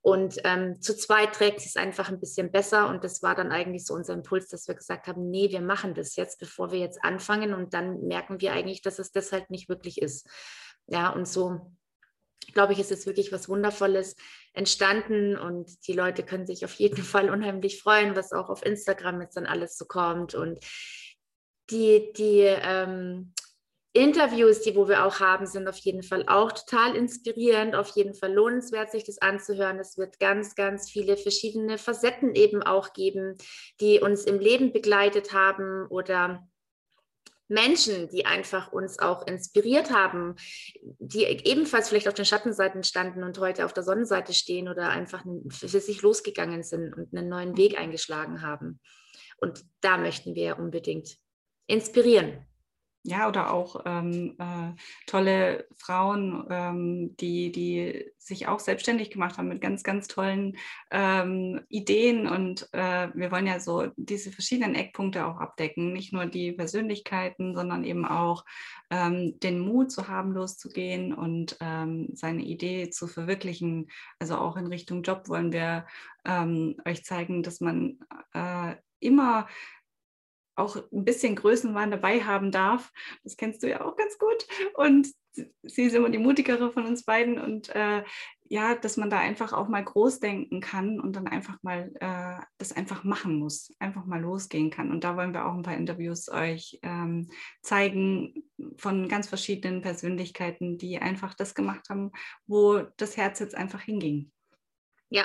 Und 0.00 0.36
ähm, 0.44 0.80
zu 0.80 0.96
zweit 0.96 1.34
trägt 1.34 1.60
es 1.60 1.76
einfach 1.76 2.08
ein 2.08 2.20
bisschen 2.20 2.50
besser 2.50 2.88
und 2.88 3.04
das 3.04 3.22
war 3.22 3.34
dann 3.34 3.52
eigentlich 3.52 3.84
so 3.84 3.92
unser 3.92 4.14
Impuls, 4.14 4.48
dass 4.48 4.66
wir 4.66 4.74
gesagt 4.74 5.08
haben, 5.08 5.28
nee, 5.28 5.50
wir 5.50 5.60
machen 5.60 5.92
das 5.92 6.16
jetzt, 6.16 6.40
bevor 6.40 6.72
wir 6.72 6.78
jetzt 6.78 7.04
anfangen 7.04 7.52
und 7.52 7.74
dann 7.74 8.00
merken 8.06 8.40
wir 8.40 8.54
eigentlich, 8.54 8.80
dass 8.80 8.98
es 8.98 9.12
das 9.12 9.30
halt 9.30 9.50
nicht 9.50 9.68
wirklich 9.68 10.00
ist. 10.00 10.26
Ja, 10.86 11.10
und 11.10 11.28
so 11.28 11.70
glaube 12.54 12.72
ich, 12.72 12.78
ist 12.78 12.92
es 12.92 13.06
wirklich 13.06 13.32
was 13.32 13.48
Wundervolles 13.48 14.16
entstanden 14.52 15.36
und 15.36 15.86
die 15.86 15.92
Leute 15.92 16.22
können 16.22 16.46
sich 16.46 16.64
auf 16.64 16.74
jeden 16.74 17.02
Fall 17.04 17.30
unheimlich 17.30 17.80
freuen, 17.80 18.16
was 18.16 18.32
auch 18.32 18.48
auf 18.48 18.64
Instagram 18.64 19.20
jetzt 19.20 19.36
dann 19.36 19.46
alles 19.46 19.76
so 19.76 19.84
kommt. 19.84 20.34
Und 20.34 20.58
die, 21.70 22.12
die 22.16 22.40
ähm, 22.40 23.32
Interviews, 23.92 24.60
die 24.60 24.76
wo 24.76 24.88
wir 24.88 25.04
auch 25.04 25.20
haben, 25.20 25.46
sind 25.46 25.66
auf 25.66 25.78
jeden 25.78 26.02
Fall 26.02 26.24
auch 26.28 26.52
total 26.52 26.94
inspirierend, 26.94 27.74
auf 27.74 27.88
jeden 27.90 28.14
Fall 28.14 28.32
lohnenswert, 28.32 28.90
sich 28.90 29.04
das 29.04 29.18
anzuhören. 29.18 29.78
Es 29.78 29.98
wird 29.98 30.18
ganz, 30.20 30.54
ganz 30.54 30.90
viele 30.90 31.16
verschiedene 31.16 31.78
Facetten 31.78 32.34
eben 32.34 32.62
auch 32.62 32.92
geben, 32.92 33.36
die 33.80 34.00
uns 34.00 34.24
im 34.24 34.38
Leben 34.38 34.72
begleitet 34.72 35.32
haben 35.32 35.86
oder 35.88 36.46
Menschen, 37.48 38.08
die 38.08 38.26
einfach 38.26 38.72
uns 38.72 38.98
auch 38.98 39.26
inspiriert 39.26 39.90
haben, 39.90 40.36
die 40.98 41.24
ebenfalls 41.24 41.88
vielleicht 41.88 42.08
auf 42.08 42.14
den 42.14 42.24
Schattenseiten 42.24 42.84
standen 42.84 43.22
und 43.24 43.38
heute 43.38 43.64
auf 43.64 43.72
der 43.72 43.82
Sonnenseite 43.82 44.34
stehen 44.34 44.68
oder 44.68 44.90
einfach 44.90 45.24
für 45.50 45.68
sich 45.68 46.02
losgegangen 46.02 46.62
sind 46.62 46.94
und 46.94 47.16
einen 47.16 47.28
neuen 47.28 47.56
Weg 47.56 47.78
eingeschlagen 47.78 48.42
haben. 48.42 48.80
Und 49.38 49.64
da 49.80 49.96
möchten 49.96 50.34
wir 50.34 50.58
unbedingt 50.58 51.16
inspirieren. 51.66 52.47
Ja, 53.08 53.26
oder 53.26 53.54
auch 53.54 53.84
ähm, 53.86 54.36
äh, 54.38 54.74
tolle 55.06 55.66
Frauen, 55.78 56.44
ähm, 56.50 57.16
die, 57.16 57.50
die 57.50 58.04
sich 58.18 58.46
auch 58.48 58.60
selbstständig 58.60 59.10
gemacht 59.10 59.38
haben 59.38 59.48
mit 59.48 59.62
ganz, 59.62 59.82
ganz 59.82 60.08
tollen 60.08 60.58
ähm, 60.90 61.62
Ideen. 61.70 62.26
Und 62.28 62.68
äh, 62.72 63.08
wir 63.14 63.32
wollen 63.32 63.46
ja 63.46 63.60
so 63.60 63.86
diese 63.96 64.30
verschiedenen 64.30 64.74
Eckpunkte 64.74 65.24
auch 65.24 65.38
abdecken. 65.38 65.94
Nicht 65.94 66.12
nur 66.12 66.26
die 66.26 66.52
Persönlichkeiten, 66.52 67.54
sondern 67.54 67.82
eben 67.82 68.04
auch 68.04 68.44
ähm, 68.90 69.40
den 69.40 69.58
Mut 69.58 69.90
zu 69.90 70.08
haben, 70.08 70.32
loszugehen 70.32 71.14
und 71.14 71.56
ähm, 71.60 72.10
seine 72.12 72.42
Idee 72.42 72.90
zu 72.90 73.06
verwirklichen. 73.06 73.88
Also 74.18 74.36
auch 74.36 74.58
in 74.58 74.66
Richtung 74.66 75.02
Job 75.02 75.30
wollen 75.30 75.50
wir 75.50 75.86
ähm, 76.26 76.76
euch 76.84 77.06
zeigen, 77.06 77.42
dass 77.42 77.62
man 77.62 78.00
äh, 78.34 78.74
immer 79.00 79.46
auch 80.58 80.76
ein 80.92 81.04
bisschen 81.04 81.36
Größenwahn 81.36 81.90
dabei 81.90 82.20
haben 82.24 82.50
darf. 82.50 82.92
Das 83.24 83.36
kennst 83.36 83.62
du 83.62 83.68
ja 83.68 83.84
auch 83.84 83.96
ganz 83.96 84.18
gut. 84.18 84.46
Und 84.74 85.08
sie 85.62 85.82
ist 85.82 85.94
immer 85.94 86.10
die 86.10 86.18
mutigere 86.18 86.70
von 86.72 86.86
uns 86.86 87.04
beiden. 87.04 87.38
Und 87.38 87.68
äh, 87.74 88.02
ja, 88.50 88.74
dass 88.74 88.96
man 88.96 89.10
da 89.10 89.18
einfach 89.18 89.52
auch 89.52 89.68
mal 89.68 89.84
groß 89.84 90.20
denken 90.20 90.60
kann 90.60 91.00
und 91.00 91.16
dann 91.16 91.28
einfach 91.28 91.62
mal 91.62 91.92
äh, 92.00 92.42
das 92.56 92.72
einfach 92.72 93.04
machen 93.04 93.38
muss, 93.38 93.74
einfach 93.78 94.06
mal 94.06 94.20
losgehen 94.20 94.70
kann. 94.70 94.90
Und 94.90 95.04
da 95.04 95.16
wollen 95.16 95.34
wir 95.34 95.46
auch 95.46 95.54
ein 95.54 95.62
paar 95.62 95.76
Interviews 95.76 96.28
euch 96.28 96.78
ähm, 96.82 97.28
zeigen 97.62 98.44
von 98.76 99.08
ganz 99.08 99.28
verschiedenen 99.28 99.82
Persönlichkeiten, 99.82 100.78
die 100.78 100.98
einfach 100.98 101.34
das 101.34 101.54
gemacht 101.54 101.88
haben, 101.90 102.10
wo 102.46 102.80
das 102.96 103.16
Herz 103.16 103.38
jetzt 103.38 103.54
einfach 103.54 103.82
hinging. 103.82 104.32
Ja, 105.10 105.24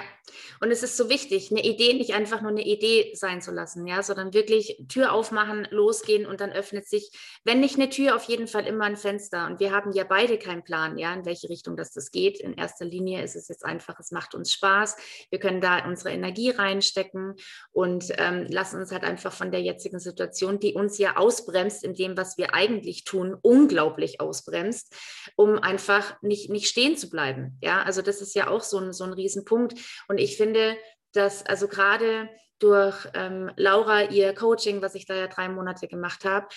und 0.61 0.71
es 0.71 0.81
ist 0.81 0.95
so 0.95 1.09
wichtig, 1.09 1.51
eine 1.51 1.61
Idee 1.61 1.93
nicht 1.93 2.13
einfach 2.13 2.41
nur 2.41 2.51
eine 2.51 2.65
Idee 2.65 3.11
sein 3.15 3.41
zu 3.41 3.51
lassen, 3.51 3.85
ja, 3.85 4.01
sondern 4.01 4.33
wirklich 4.33 4.81
Tür 4.87 5.11
aufmachen, 5.11 5.67
losgehen 5.71 6.25
und 6.25 6.39
dann 6.39 6.53
öffnet 6.53 6.87
sich, 6.87 7.11
wenn 7.43 7.59
nicht 7.59 7.75
eine 7.75 7.89
Tür, 7.89 8.15
auf 8.15 8.23
jeden 8.23 8.47
Fall 8.47 8.65
immer 8.65 8.85
ein 8.85 8.95
Fenster. 8.95 9.45
Und 9.45 9.59
wir 9.59 9.73
haben 9.73 9.91
ja 9.91 10.05
beide 10.05 10.37
keinen 10.37 10.63
Plan, 10.63 10.97
ja, 10.97 11.13
in 11.13 11.25
welche 11.25 11.49
Richtung 11.49 11.75
das, 11.75 11.91
das 11.91 12.11
geht. 12.11 12.39
In 12.39 12.53
erster 12.53 12.85
Linie 12.85 13.21
ist 13.23 13.35
es 13.35 13.49
jetzt 13.49 13.65
einfach, 13.65 13.99
es 13.99 14.11
macht 14.11 14.35
uns 14.35 14.53
Spaß. 14.53 14.95
Wir 15.29 15.39
können 15.39 15.59
da 15.59 15.85
unsere 15.85 16.11
Energie 16.11 16.51
reinstecken 16.51 17.35
und 17.73 18.05
ähm, 18.17 18.45
lassen 18.49 18.79
uns 18.79 18.93
halt 18.93 19.03
einfach 19.03 19.33
von 19.33 19.51
der 19.51 19.61
jetzigen 19.61 19.99
Situation, 19.99 20.59
die 20.59 20.75
uns 20.75 20.97
ja 20.97 21.17
ausbremst 21.17 21.83
in 21.83 21.93
dem, 21.93 22.15
was 22.15 22.37
wir 22.37 22.53
eigentlich 22.53 23.03
tun, 23.03 23.35
unglaublich 23.41 24.21
ausbremst, 24.21 24.95
um 25.35 25.59
einfach 25.59 26.21
nicht, 26.21 26.49
nicht 26.49 26.67
stehen 26.67 26.95
zu 26.95 27.09
bleiben. 27.09 27.57
Ja, 27.61 27.83
also 27.83 28.01
das 28.01 28.21
ist 28.21 28.33
ja 28.33 28.47
auch 28.47 28.61
so 28.61 28.77
ein, 28.77 28.93
so 28.93 29.03
ein 29.03 29.11
Riesenpunkt 29.11 29.72
und 30.07 30.17
ich 30.17 30.37
finde, 30.37 30.77
dass 31.13 31.45
also 31.45 31.67
gerade 31.67 32.29
durch 32.59 33.07
ähm, 33.13 33.51
Laura 33.57 34.03
ihr 34.03 34.33
Coaching, 34.33 34.81
was 34.81 34.95
ich 34.95 35.05
da 35.05 35.15
ja 35.15 35.27
drei 35.27 35.49
Monate 35.49 35.87
gemacht 35.87 36.23
habe, 36.23 36.47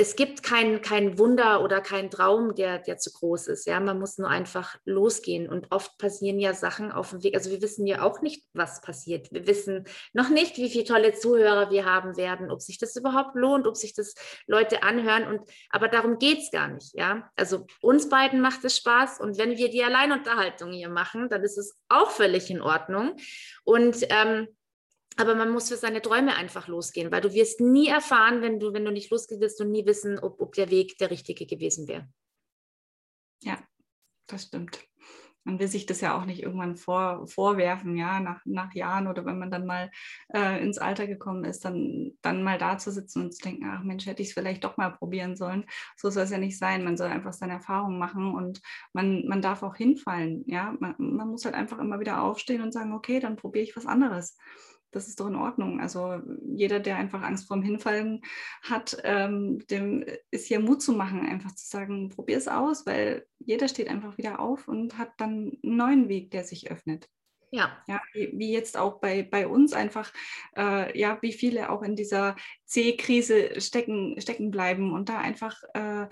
es 0.00 0.16
gibt 0.16 0.42
kein, 0.42 0.80
kein 0.80 1.18
Wunder 1.18 1.62
oder 1.62 1.82
kein 1.82 2.10
Traum, 2.10 2.54
der, 2.54 2.78
der 2.78 2.96
zu 2.96 3.12
groß 3.12 3.48
ist. 3.48 3.66
Ja, 3.66 3.80
man 3.80 3.98
muss 3.98 4.16
nur 4.16 4.30
einfach 4.30 4.76
losgehen. 4.86 5.46
Und 5.46 5.66
oft 5.70 5.98
passieren 5.98 6.40
ja 6.40 6.54
Sachen 6.54 6.90
auf 6.90 7.10
dem 7.10 7.22
Weg. 7.22 7.34
Also 7.34 7.50
wir 7.50 7.60
wissen 7.60 7.86
ja 7.86 8.00
auch 8.00 8.22
nicht, 8.22 8.46
was 8.54 8.80
passiert. 8.80 9.30
Wir 9.30 9.46
wissen 9.46 9.84
noch 10.14 10.30
nicht, 10.30 10.56
wie 10.56 10.70
viele 10.70 10.84
tolle 10.84 11.12
Zuhörer 11.12 11.70
wir 11.70 11.84
haben 11.84 12.16
werden, 12.16 12.50
ob 12.50 12.62
sich 12.62 12.78
das 12.78 12.96
überhaupt 12.96 13.34
lohnt, 13.34 13.66
ob 13.66 13.76
sich 13.76 13.92
das 13.92 14.14
Leute 14.46 14.82
anhören. 14.82 15.26
Und 15.26 15.42
aber 15.68 15.88
darum 15.88 16.18
geht 16.18 16.38
es 16.38 16.50
gar 16.50 16.68
nicht. 16.68 16.94
Ja, 16.94 17.30
also 17.36 17.66
uns 17.82 18.08
beiden 18.08 18.40
macht 18.40 18.64
es 18.64 18.78
Spaß. 18.78 19.20
Und 19.20 19.36
wenn 19.36 19.58
wir 19.58 19.68
die 19.68 19.84
Alleinunterhaltung 19.84 20.72
hier 20.72 20.88
machen, 20.88 21.28
dann 21.28 21.42
ist 21.42 21.58
es 21.58 21.78
auch 21.90 22.10
völlig 22.10 22.48
in 22.48 22.62
Ordnung. 22.62 23.16
Und 23.64 23.98
ähm, 24.08 24.48
aber 25.20 25.34
man 25.34 25.50
muss 25.50 25.68
für 25.68 25.76
seine 25.76 26.00
Träume 26.00 26.34
einfach 26.34 26.66
losgehen, 26.66 27.12
weil 27.12 27.20
du 27.20 27.32
wirst 27.32 27.60
nie 27.60 27.88
erfahren, 27.88 28.42
wenn 28.42 28.58
du, 28.58 28.72
wenn 28.72 28.84
du 28.84 28.90
nicht 28.90 29.10
losgehst, 29.10 29.40
wirst 29.40 29.60
du 29.60 29.64
nie 29.64 29.84
wissen, 29.86 30.18
ob, 30.18 30.40
ob 30.40 30.54
der 30.54 30.70
Weg 30.70 30.96
der 30.98 31.10
richtige 31.10 31.46
gewesen 31.46 31.86
wäre. 31.88 32.08
Ja, 33.42 33.58
das 34.26 34.44
stimmt. 34.44 34.80
Man 35.44 35.58
will 35.58 35.68
sich 35.68 35.86
das 35.86 36.02
ja 36.02 36.18
auch 36.18 36.26
nicht 36.26 36.42
irgendwann 36.42 36.76
vor, 36.76 37.26
vorwerfen, 37.26 37.96
ja, 37.96 38.20
nach, 38.20 38.42
nach 38.44 38.74
Jahren 38.74 39.08
oder 39.08 39.24
wenn 39.24 39.38
man 39.38 39.50
dann 39.50 39.64
mal 39.64 39.90
äh, 40.34 40.62
ins 40.62 40.76
Alter 40.76 41.06
gekommen 41.06 41.44
ist, 41.44 41.64
dann, 41.64 42.12
dann 42.20 42.42
mal 42.42 42.58
da 42.58 42.76
zu 42.76 42.92
sitzen 42.92 43.22
und 43.22 43.34
zu 43.34 43.42
denken, 43.42 43.64
ach 43.66 43.82
Mensch, 43.82 44.04
hätte 44.04 44.20
ich 44.20 44.28
es 44.28 44.34
vielleicht 44.34 44.64
doch 44.64 44.76
mal 44.76 44.90
probieren 44.90 45.36
sollen. 45.36 45.64
So 45.96 46.10
soll 46.10 46.24
es 46.24 46.30
ja 46.30 46.36
nicht 46.36 46.58
sein. 46.58 46.84
Man 46.84 46.98
soll 46.98 47.08
einfach 47.08 47.32
seine 47.32 47.54
Erfahrungen 47.54 47.98
machen 47.98 48.34
und 48.34 48.60
man, 48.92 49.26
man 49.26 49.40
darf 49.40 49.62
auch 49.62 49.76
hinfallen, 49.76 50.44
ja. 50.46 50.74
Man, 50.78 50.94
man 50.98 51.28
muss 51.28 51.46
halt 51.46 51.54
einfach 51.54 51.78
immer 51.78 52.00
wieder 52.00 52.22
aufstehen 52.22 52.60
und 52.60 52.72
sagen, 52.72 52.92
okay, 52.92 53.18
dann 53.18 53.36
probiere 53.36 53.64
ich 53.64 53.76
was 53.76 53.86
anderes 53.86 54.36
das 54.90 55.08
ist 55.08 55.20
doch 55.20 55.28
in 55.28 55.36
Ordnung. 55.36 55.80
Also 55.80 56.20
jeder, 56.44 56.80
der 56.80 56.96
einfach 56.96 57.22
Angst 57.22 57.46
vorm 57.46 57.62
Hinfallen 57.62 58.22
hat, 58.62 58.96
ähm, 59.04 59.64
dem 59.68 60.04
ist 60.30 60.46
hier 60.46 60.60
Mut 60.60 60.82
zu 60.82 60.92
machen, 60.92 61.26
einfach 61.26 61.54
zu 61.54 61.66
sagen, 61.66 62.08
probier 62.08 62.38
es 62.38 62.48
aus, 62.48 62.86
weil 62.86 63.26
jeder 63.38 63.68
steht 63.68 63.88
einfach 63.88 64.18
wieder 64.18 64.40
auf 64.40 64.68
und 64.68 64.98
hat 64.98 65.12
dann 65.18 65.58
einen 65.62 65.76
neuen 65.76 66.08
Weg, 66.08 66.30
der 66.30 66.44
sich 66.44 66.70
öffnet. 66.70 67.08
Ja. 67.52 67.82
ja 67.88 68.00
wie, 68.12 68.52
jetzt 68.52 68.76
auch 68.76 69.00
bei, 69.00 69.22
bei 69.22 69.46
uns 69.46 69.72
einfach, 69.72 70.12
äh, 70.56 70.96
ja, 70.98 71.18
wie 71.20 71.32
viele 71.32 71.70
auch 71.70 71.82
in 71.82 71.96
dieser 71.96 72.36
C-Krise 72.66 73.60
stecken, 73.60 74.20
stecken 74.20 74.50
bleiben 74.50 74.92
und 74.92 75.08
da 75.08 75.18
einfach 75.18 75.60
äh, 75.74 76.06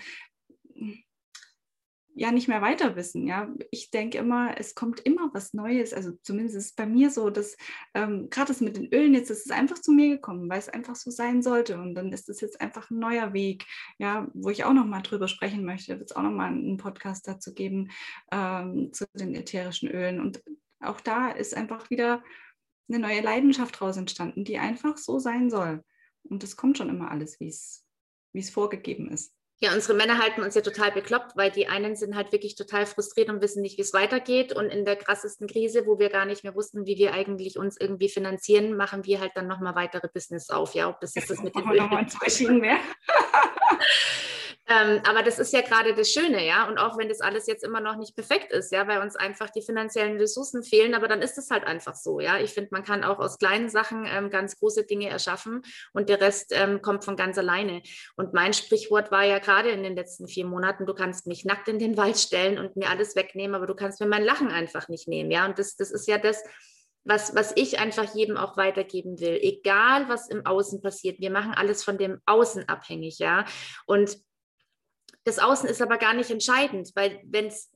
ja 2.19 2.33
nicht 2.33 2.49
mehr 2.49 2.61
weiter 2.61 2.97
wissen. 2.97 3.27
Ja, 3.27 3.49
ich 3.71 3.91
denke 3.91 4.19
immer, 4.19 4.59
es 4.59 4.75
kommt 4.75 5.01
immer 5.01 5.31
was 5.33 5.55
Neues. 5.55 5.95
Also 5.95 6.13
zumindest 6.23 6.57
ist 6.57 6.65
es 6.67 6.75
bei 6.75 6.85
mir 6.85 7.11
so, 7.11 7.31
dass 7.31 7.57
ähm, 7.95 8.29
gerade 8.29 8.49
das 8.49 8.61
mit 8.61 8.77
den 8.77 8.93
Ölen 8.93 9.15
jetzt, 9.15 9.31
das 9.31 9.39
ist 9.39 9.53
einfach 9.53 9.79
zu 9.79 9.93
mir 9.93 10.17
gekommen, 10.17 10.49
weil 10.51 10.59
es 10.59 10.69
einfach 10.69 10.97
so 10.97 11.11
sein 11.11 11.43
sollte. 11.43 11.79
Und 11.79 11.95
dann 11.95 12.13
ist 12.13 12.29
es 12.29 12.41
jetzt 12.41 12.61
einfach 12.61 12.91
ein 12.91 12.99
neuer 12.99 13.33
Weg, 13.35 13.67
ja, 13.99 14.29
wo 14.35 14.51
ich 14.51 14.65
auch 14.65 14.73
noch 14.73 14.85
mal 14.85 15.03
drüber 15.03 15.29
sprechen 15.29 15.65
möchte. 15.65 15.93
Da 15.93 15.99
wird 16.01 16.11
es 16.11 16.17
auch 16.17 16.23
noch 16.23 16.33
mal 16.33 16.49
einen 16.49 16.77
Podcast 16.77 17.29
dazu 17.29 17.55
geben 17.55 17.91
ähm, 18.33 18.93
zu 18.93 19.07
den 19.15 19.35
ätherischen 19.37 19.89
Ölen. 19.89 20.21
Und 20.21 20.43
auch 20.81 21.01
da 21.01 21.31
ist 21.31 21.57
einfach 21.57 21.89
wieder 21.89 22.25
eine 22.89 22.99
neue 22.99 23.21
Leidenschaft 23.21 23.79
draus 23.79 23.97
entstanden, 23.97 24.45
die 24.45 24.59
einfach 24.59 24.99
so 24.99 25.21
sein 25.21 25.51
soll. 25.51 25.85
Und 26.25 26.43
es 26.43 26.57
kommt 26.57 26.79
schon 26.79 26.89
immer 26.89 27.13
alles, 27.13 27.39
wie 27.39 27.49
es 27.49 28.51
vorgegeben 28.51 29.09
ist. 29.09 29.38
Ja, 29.61 29.75
unsere 29.75 29.95
Männer 29.95 30.19
halten 30.19 30.43
uns 30.43 30.55
ja 30.55 30.61
total 30.61 30.93
bekloppt, 30.93 31.37
weil 31.37 31.51
die 31.51 31.67
einen 31.67 31.97
sind 31.97 32.15
halt 32.15 32.31
wirklich 32.31 32.55
total 32.55 32.87
frustriert 32.87 33.29
und 33.29 33.43
wissen 33.43 33.61
nicht, 33.61 33.77
wie 33.77 33.83
es 33.83 33.93
weitergeht. 33.93 34.53
Und 34.53 34.71
in 34.71 34.85
der 34.85 34.95
krassesten 34.95 35.49
Krise, 35.49 35.85
wo 35.85 35.99
wir 35.99 36.11
gar 36.11 36.27
nicht 36.27 36.45
mehr 36.45 36.55
wussten, 36.55 36.87
wie 36.87 36.97
wir 36.97 37.13
eigentlich 37.13 37.59
uns 37.59 37.77
irgendwie 37.77 38.09
finanzieren, 38.09 38.77
machen 38.77 39.05
wir 39.05 39.19
halt 39.19 39.33
dann 39.35 39.49
nochmal 39.49 39.75
weitere 39.75 40.07
Business 40.07 40.49
auf. 40.51 40.75
Ja, 40.75 40.89
ob 40.89 41.01
das 41.01 41.17
ist 41.17 41.29
das 41.29 41.43
mit 41.43 41.57
den 41.57 41.69
Öl. 41.69 41.81
mehr. 42.61 42.79
Ähm, 44.71 45.01
aber 45.09 45.23
das 45.23 45.39
ist 45.39 45.55
ja 45.55 45.63
gerade 45.63 45.95
das 45.95 46.13
Schöne, 46.13 46.47
ja. 46.47 46.69
Und 46.69 46.77
auch 46.77 46.99
wenn 46.99 47.09
das 47.09 47.23
alles 47.23 47.47
jetzt 47.47 47.65
immer 47.65 47.81
noch 47.81 47.97
nicht 47.97 48.15
perfekt 48.15 48.53
ist, 48.53 48.71
ja, 48.71 48.87
weil 48.87 49.01
uns 49.01 49.17
einfach 49.17 49.49
die 49.49 49.63
finanziellen 49.63 50.19
Ressourcen 50.19 50.63
fehlen, 50.63 50.95
aber 50.95 51.09
dann 51.09 51.23
ist 51.23 51.39
es 51.39 51.49
halt 51.51 51.65
einfach 51.65 51.95
so, 51.95 52.21
ja. 52.21 52.39
Ich 52.39 52.53
finde, 52.53 52.69
man 52.73 52.85
kann 52.85 53.03
auch 53.03 53.19
aus 53.19 53.39
kleinen 53.39 53.71
Sachen 53.71 54.07
ähm, 54.07 54.29
ganz 54.29 54.59
große 54.59 54.85
Dinge 54.85 55.09
erschaffen 55.09 55.63
und 55.95 56.11
der 56.11 56.21
Rest 56.21 56.53
ähm, 56.55 56.83
kommt 56.83 57.07
von 57.07 57.17
ganz 57.17 57.39
alleine. 57.39 57.83
Und 58.17 58.35
mein 58.35 58.53
Sprichwort 58.53 59.11
war 59.11 59.25
ja 59.25 59.39
gerade 59.39 59.71
in 59.71 59.83
den 59.83 59.97
letzten 59.97 60.29
vier 60.29 60.45
Monaten, 60.45 60.85
du 60.85 60.93
kannst 60.93 61.27
mich 61.27 61.47
nackt 61.47 61.69
in 61.69 61.79
den 61.79 61.97
Wald 61.97 62.19
stellen 62.19 62.59
und 62.59 62.77
mir 62.77 62.91
alles 62.91 63.17
wegnehmen, 63.17 63.55
aber 63.55 63.67
du 63.67 63.75
kannst 63.75 64.01
mir 64.01 64.07
mein 64.07 64.25
Lachen 64.25 64.51
einfach 64.51 64.89
nicht 64.89 65.09
nehmen, 65.09 65.31
ja. 65.31 65.47
Und 65.47 65.59
das, 65.59 65.77
das 65.77 65.91
ist 65.91 66.07
ja 66.09 66.19
das, 66.19 66.45
was, 67.05 67.35
was 67.35 67.53
ich 67.57 67.79
einfach 67.79 68.15
jedem 68.15 68.37
auch 68.37 68.59
weitergeben 68.59 69.19
will. 69.19 69.39
Egal, 69.41 70.11
was 70.11 70.29
im 70.29 70.45
Außen 70.45 70.83
passiert, 70.83 71.21
wir 71.21 71.31
machen 71.31 71.53
alles 71.55 71.83
von 71.83 71.97
dem 71.97 72.21
Außen 72.27 72.69
abhängig, 72.69 73.19
ja. 73.19 73.47
Und 73.87 74.19
das 75.29 75.39
Außen 75.39 75.69
ist 75.69 75.83
aber 75.83 75.99
gar 75.99 76.15
nicht 76.15 76.31
entscheidend, 76.31 76.91
weil 76.95 77.21
wenn 77.25 77.47
es 77.47 77.71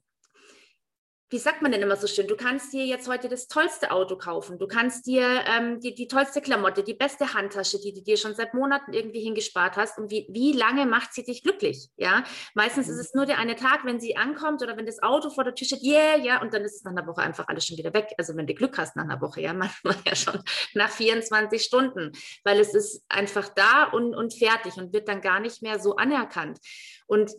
wie 1.32 1.38
sagt 1.38 1.62
man 1.62 1.72
denn 1.72 1.80
immer 1.80 1.96
so 1.96 2.06
schön, 2.06 2.28
du 2.28 2.36
kannst 2.36 2.74
dir 2.74 2.84
jetzt 2.84 3.08
heute 3.08 3.30
das 3.30 3.48
tollste 3.48 3.90
Auto 3.90 4.16
kaufen, 4.16 4.58
du 4.58 4.66
kannst 4.66 5.06
dir 5.06 5.26
ähm, 5.46 5.80
die, 5.80 5.94
die 5.94 6.06
tollste 6.06 6.42
Klamotte, 6.42 6.82
die 6.82 6.92
beste 6.92 7.32
Handtasche, 7.32 7.80
die 7.80 7.94
du 7.94 8.02
dir 8.02 8.18
schon 8.18 8.34
seit 8.34 8.52
Monaten 8.52 8.92
irgendwie 8.92 9.20
hingespart 9.20 9.76
hast 9.76 9.98
und 9.98 10.10
wie, 10.10 10.26
wie 10.30 10.52
lange 10.52 10.84
macht 10.84 11.14
sie 11.14 11.24
dich 11.24 11.42
glücklich, 11.42 11.88
ja? 11.96 12.22
Meistens 12.54 12.88
ist 12.88 12.98
es 12.98 13.14
nur 13.14 13.24
der 13.24 13.38
eine 13.38 13.56
Tag, 13.56 13.84
wenn 13.84 13.98
sie 13.98 14.16
ankommt 14.16 14.62
oder 14.62 14.76
wenn 14.76 14.84
das 14.84 15.02
Auto 15.02 15.30
vor 15.30 15.44
der 15.44 15.54
Tür 15.54 15.66
steht, 15.66 15.82
yeah, 15.82 16.16
ja, 16.16 16.42
und 16.42 16.52
dann 16.52 16.62
ist 16.62 16.76
es 16.76 16.84
nach 16.84 16.92
einer 16.92 17.06
Woche 17.06 17.22
einfach 17.22 17.48
alles 17.48 17.64
schon 17.66 17.78
wieder 17.78 17.94
weg. 17.94 18.12
Also 18.18 18.36
wenn 18.36 18.46
du 18.46 18.52
Glück 18.52 18.76
hast 18.76 18.94
nach 18.96 19.04
einer 19.04 19.20
Woche, 19.22 19.40
ja, 19.40 19.52
manchmal 19.54 19.96
ja 20.06 20.14
schon 20.14 20.42
nach 20.74 20.90
24 20.90 21.62
Stunden, 21.62 22.12
weil 22.44 22.60
es 22.60 22.74
ist 22.74 23.04
einfach 23.08 23.48
da 23.48 23.84
und, 23.84 24.14
und 24.14 24.34
fertig 24.34 24.76
und 24.76 24.92
wird 24.92 25.08
dann 25.08 25.22
gar 25.22 25.40
nicht 25.40 25.62
mehr 25.62 25.78
so 25.78 25.96
anerkannt. 25.96 26.58
Und 27.06 27.30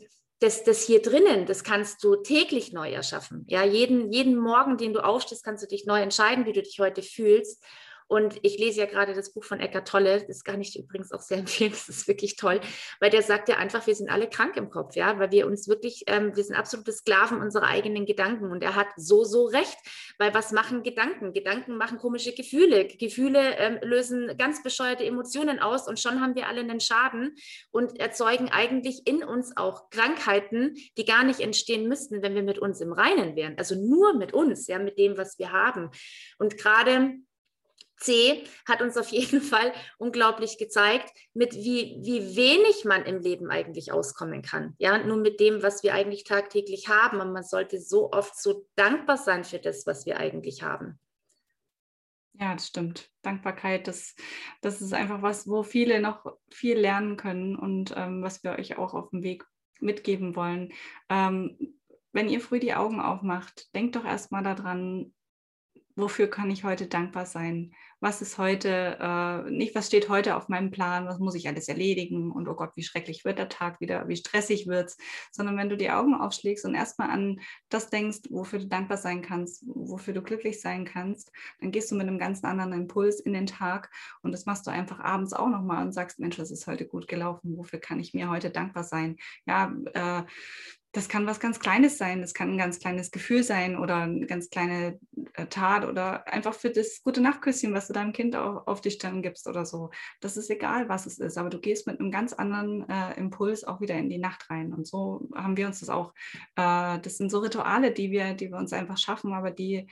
das, 0.44 0.64
das 0.64 0.84
hier 0.84 1.02
drinnen, 1.02 1.46
das 1.46 1.64
kannst 1.64 2.04
du 2.04 2.18
täglich 2.18 2.74
neu 2.74 2.92
erschaffen. 2.92 3.46
Ja, 3.48 3.64
jeden, 3.64 4.12
jeden 4.12 4.36
Morgen, 4.36 4.78
den 4.78 4.94
du 4.94 5.04
aufstehst, 5.04 5.44
kannst 5.44 5.64
du 5.64 5.68
dich 5.68 5.86
neu 5.86 6.02
entscheiden, 6.02 6.46
wie 6.46 6.52
du 6.52 6.62
dich 6.62 6.80
heute 6.80 7.02
fühlst. 7.02 7.64
Und 8.08 8.36
ich 8.42 8.58
lese 8.58 8.82
ja 8.82 8.86
gerade 8.86 9.14
das 9.14 9.34
Buch 9.34 9.44
von 9.44 9.60
Eckart 9.60 9.88
Tolle, 9.88 10.24
das 10.28 10.44
kann 10.44 10.62
ich 10.62 10.78
übrigens 10.78 11.12
auch 11.12 11.22
sehr 11.22 11.38
empfehlen, 11.40 11.72
das 11.72 11.90
ist 11.90 12.08
wirklich 12.08 12.36
toll, 12.36 12.62
weil 13.00 13.10
der 13.10 13.22
sagt 13.22 13.50
ja 13.50 13.58
einfach, 13.58 13.86
wir 13.88 13.96
sind 13.96 14.10
alle 14.10 14.30
krank 14.30 14.58
im 14.58 14.70
Kopf, 14.70 14.96
ja, 14.96 15.20
weil 15.20 15.32
wir 15.32 15.48
uns 15.48 15.68
wirklich, 15.68 16.04
ähm, 16.08 16.36
wir 16.36 16.44
sind 16.44 16.56
absolute 16.56 16.92
Sklaven 16.92 17.42
unserer 17.42 17.68
eigenen 17.68 18.06
Gedanken 18.06 18.52
und 18.52 18.64
er 18.64 18.76
hat 18.76 18.88
so, 18.96 19.24
so 19.24 19.46
recht, 19.46 19.78
weil 20.18 20.34
was 20.34 20.52
machen 20.52 20.84
Gedanken? 20.84 21.34
Gedanken 21.34 21.78
machen 21.78 21.98
komische 21.98 22.34
Gefühle, 22.34 22.86
Gefühle 22.86 23.58
ähm, 23.58 23.80
lösen 23.82 24.36
ganz 24.38 24.64
bescheuerte 24.64 25.06
Emotionen 25.06 25.60
aus 25.60 25.88
und 25.88 26.00
schon 26.00 26.22
haben 26.22 26.36
wir 26.36 26.48
alle 26.48 26.62
einen 26.62 26.80
Schaden 26.80 27.36
und 27.72 28.00
erzeugen 28.00 28.50
eigentlich 28.50 29.08
in 29.08 29.24
uns 29.24 29.56
auch 29.58 29.90
Krankheiten, 29.90 30.76
die 30.98 31.06
gar 31.06 31.24
nicht 31.24 31.40
entstehen 31.40 31.88
müssten, 31.88 32.22
wenn 32.22 32.36
wir 32.36 32.44
mit 32.44 32.60
uns 32.60 32.82
im 32.82 32.94
Reinen 32.94 33.36
wären, 33.36 33.58
also 33.58 33.76
nur 33.76 34.16
mit 34.16 34.34
uns, 34.34 34.68
ja, 34.68 34.80
mit 34.80 34.98
dem, 34.98 35.18
was 35.18 35.40
wir 35.40 35.52
haben. 35.52 35.90
Und 36.38 36.58
gerade 36.58 37.16
C 38.04 38.44
hat 38.68 38.82
uns 38.82 38.98
auf 38.98 39.10
jeden 39.10 39.42
Fall 39.42 39.74
unglaublich 39.98 40.58
gezeigt, 40.58 41.12
mit 41.34 41.56
wie, 41.56 41.98
wie 42.02 42.36
wenig 42.36 42.86
man 42.86 43.06
im 43.06 43.20
Leben 43.20 43.50
eigentlich 43.50 43.92
auskommen 43.92 44.42
kann. 44.42 44.76
Ja, 44.78 44.98
nur 44.98 45.18
mit 45.18 45.40
dem, 45.40 45.64
was 45.64 45.84
wir 45.84 45.94
eigentlich 45.94 46.24
tagtäglich 46.24 46.90
haben. 46.90 47.20
Und 47.20 47.34
man 47.34 47.44
sollte 47.44 47.80
so 47.80 48.12
oft 48.12 48.40
so 48.40 48.68
dankbar 48.76 49.18
sein 49.18 49.44
für 49.44 49.60
das, 49.60 49.88
was 49.88 50.06
wir 50.06 50.18
eigentlich 50.18 50.64
haben. 50.64 51.00
Ja, 52.34 52.54
das 52.54 52.68
stimmt. 52.68 53.12
Dankbarkeit, 53.22 53.88
das, 53.88 54.16
das 54.62 54.82
ist 54.82 54.94
einfach 54.94 55.22
was, 55.22 55.48
wo 55.48 55.62
viele 55.64 56.02
noch 56.02 56.26
viel 56.50 56.78
lernen 56.78 57.16
können 57.16 57.56
und 57.56 57.94
ähm, 57.96 58.24
was 58.24 58.44
wir 58.44 58.54
euch 58.54 58.78
auch 58.78 58.96
auf 58.96 59.12
dem 59.12 59.22
Weg 59.22 59.46
mitgeben 59.80 60.36
wollen. 60.36 60.74
Ähm, 61.10 61.78
wenn 62.12 62.30
ihr 62.30 62.42
früh 62.42 62.60
die 62.60 62.74
Augen 62.74 63.00
aufmacht, 63.00 63.74
denkt 63.76 63.96
doch 63.96 64.06
erstmal 64.06 64.44
daran, 64.44 65.14
wofür 65.96 66.28
kann 66.28 66.50
ich 66.50 66.64
heute 66.64 66.88
dankbar 66.88 67.26
sein? 67.26 67.74
Was 68.00 68.22
ist 68.22 68.38
heute, 68.38 68.98
äh, 69.00 69.50
nicht 69.52 69.76
was 69.76 69.88
steht 69.88 70.10
heute 70.10 70.36
auf 70.36 70.50
meinem 70.50 70.72
Plan, 70.72 71.06
was 71.06 71.20
muss 71.20 71.36
ich 71.36 71.48
alles 71.48 71.68
erledigen? 71.68 72.32
Und 72.32 72.48
oh 72.48 72.56
Gott, 72.56 72.72
wie 72.76 72.84
schrecklich 72.84 73.24
wird 73.26 73.38
der 73.38 73.50
Tag 73.50 73.80
wieder, 73.80 74.08
wie 74.08 74.16
stressig 74.16 74.68
wird 74.68 74.90
es, 74.90 74.98
sondern 75.32 75.58
wenn 75.58 75.70
du 75.70 75.78
die 75.78 75.92
Augen 75.92 76.16
aufschlägst 76.16 76.66
und 76.66 76.76
erstmal 76.76 77.10
an 77.10 77.40
das 77.70 77.90
denkst, 77.90 78.20
wofür 78.30 78.60
du 78.60 78.68
dankbar 78.68 78.98
sein 78.98 79.22
kannst, 79.22 79.64
wofür 79.68 80.14
du 80.14 80.22
glücklich 80.22 80.62
sein 80.62 80.86
kannst, 80.86 81.32
dann 81.60 81.72
gehst 81.72 81.92
du 81.92 81.96
mit 81.96 82.08
einem 82.08 82.20
ganz 82.20 82.44
anderen 82.44 82.74
Impuls 82.74 83.20
in 83.20 83.34
den 83.34 83.46
Tag. 83.46 83.92
Und 84.22 84.32
das 84.32 84.46
machst 84.46 84.66
du 84.68 84.72
einfach 84.72 85.00
abends 85.00 85.34
auch 85.34 85.50
nochmal 85.50 85.86
und 85.86 85.94
sagst, 85.94 86.20
Mensch, 86.20 86.38
das 86.38 86.52
ist 86.52 86.68
heute 86.68 86.88
gut 86.88 87.08
gelaufen, 87.08 87.58
wofür 87.58 87.80
kann 87.80 88.00
ich 88.00 88.14
mir 88.14 88.30
heute 88.30 88.50
dankbar 88.50 88.84
sein? 88.84 89.18
Ja, 89.46 89.74
äh, 89.94 90.24
das 90.94 91.10
kann 91.10 91.26
was 91.26 91.40
ganz 91.40 91.60
Kleines 91.60 91.98
sein, 91.98 92.22
das 92.22 92.36
kann 92.36 92.52
ein 92.52 92.58
ganz 92.58 92.80
kleines 92.80 93.10
Gefühl 93.10 93.44
sein 93.44 93.78
oder 93.78 93.98
eine 93.98 94.28
ganz 94.28 94.52
kleine 94.52 95.00
äh, 95.34 95.48
Tat 95.48 95.86
oder 95.86 96.28
einfach 96.28 96.54
für 96.54 96.70
das 96.70 97.02
gute 97.04 97.20
Nachtküsschen, 97.20 97.74
was 97.74 97.88
du 97.88 97.94
deinem 97.94 98.14
Kind 98.14 98.36
auch 98.36 98.68
auf 98.68 98.80
die 98.80 98.92
Stirn 98.92 99.24
gibst 99.24 99.48
oder 99.48 99.66
so. 99.66 99.90
Das 100.22 100.38
ist 100.38 100.52
egal, 100.52 100.90
was 100.90 101.08
es 101.08 101.18
ist, 101.18 101.40
aber 101.40 101.50
du 101.50 101.60
gehst 101.60 101.88
mit 101.88 102.00
einem 102.00 102.12
ganz 102.12 102.32
anderen 102.32 102.88
äh, 102.88 103.18
Impuls 103.18 103.64
auch 103.64 103.82
wieder 103.82 103.96
in 103.96 104.08
die 104.08 104.20
Nacht 104.20 104.48
rein. 104.52 104.72
Und 104.72 104.86
so 104.86 105.28
haben 105.34 105.58
wir 105.58 105.66
uns 105.66 105.80
das 105.80 105.90
auch, 105.90 106.14
äh, 106.56 107.00
das 107.00 107.18
sind 107.18 107.32
so 107.32 107.40
Rituale, 107.40 107.92
die 107.92 108.12
wir, 108.12 108.36
die 108.36 108.52
wir 108.52 108.58
uns 108.58 108.72
einfach 108.72 109.00
schaffen, 109.00 109.34
aber 109.34 109.50
die, 109.50 109.88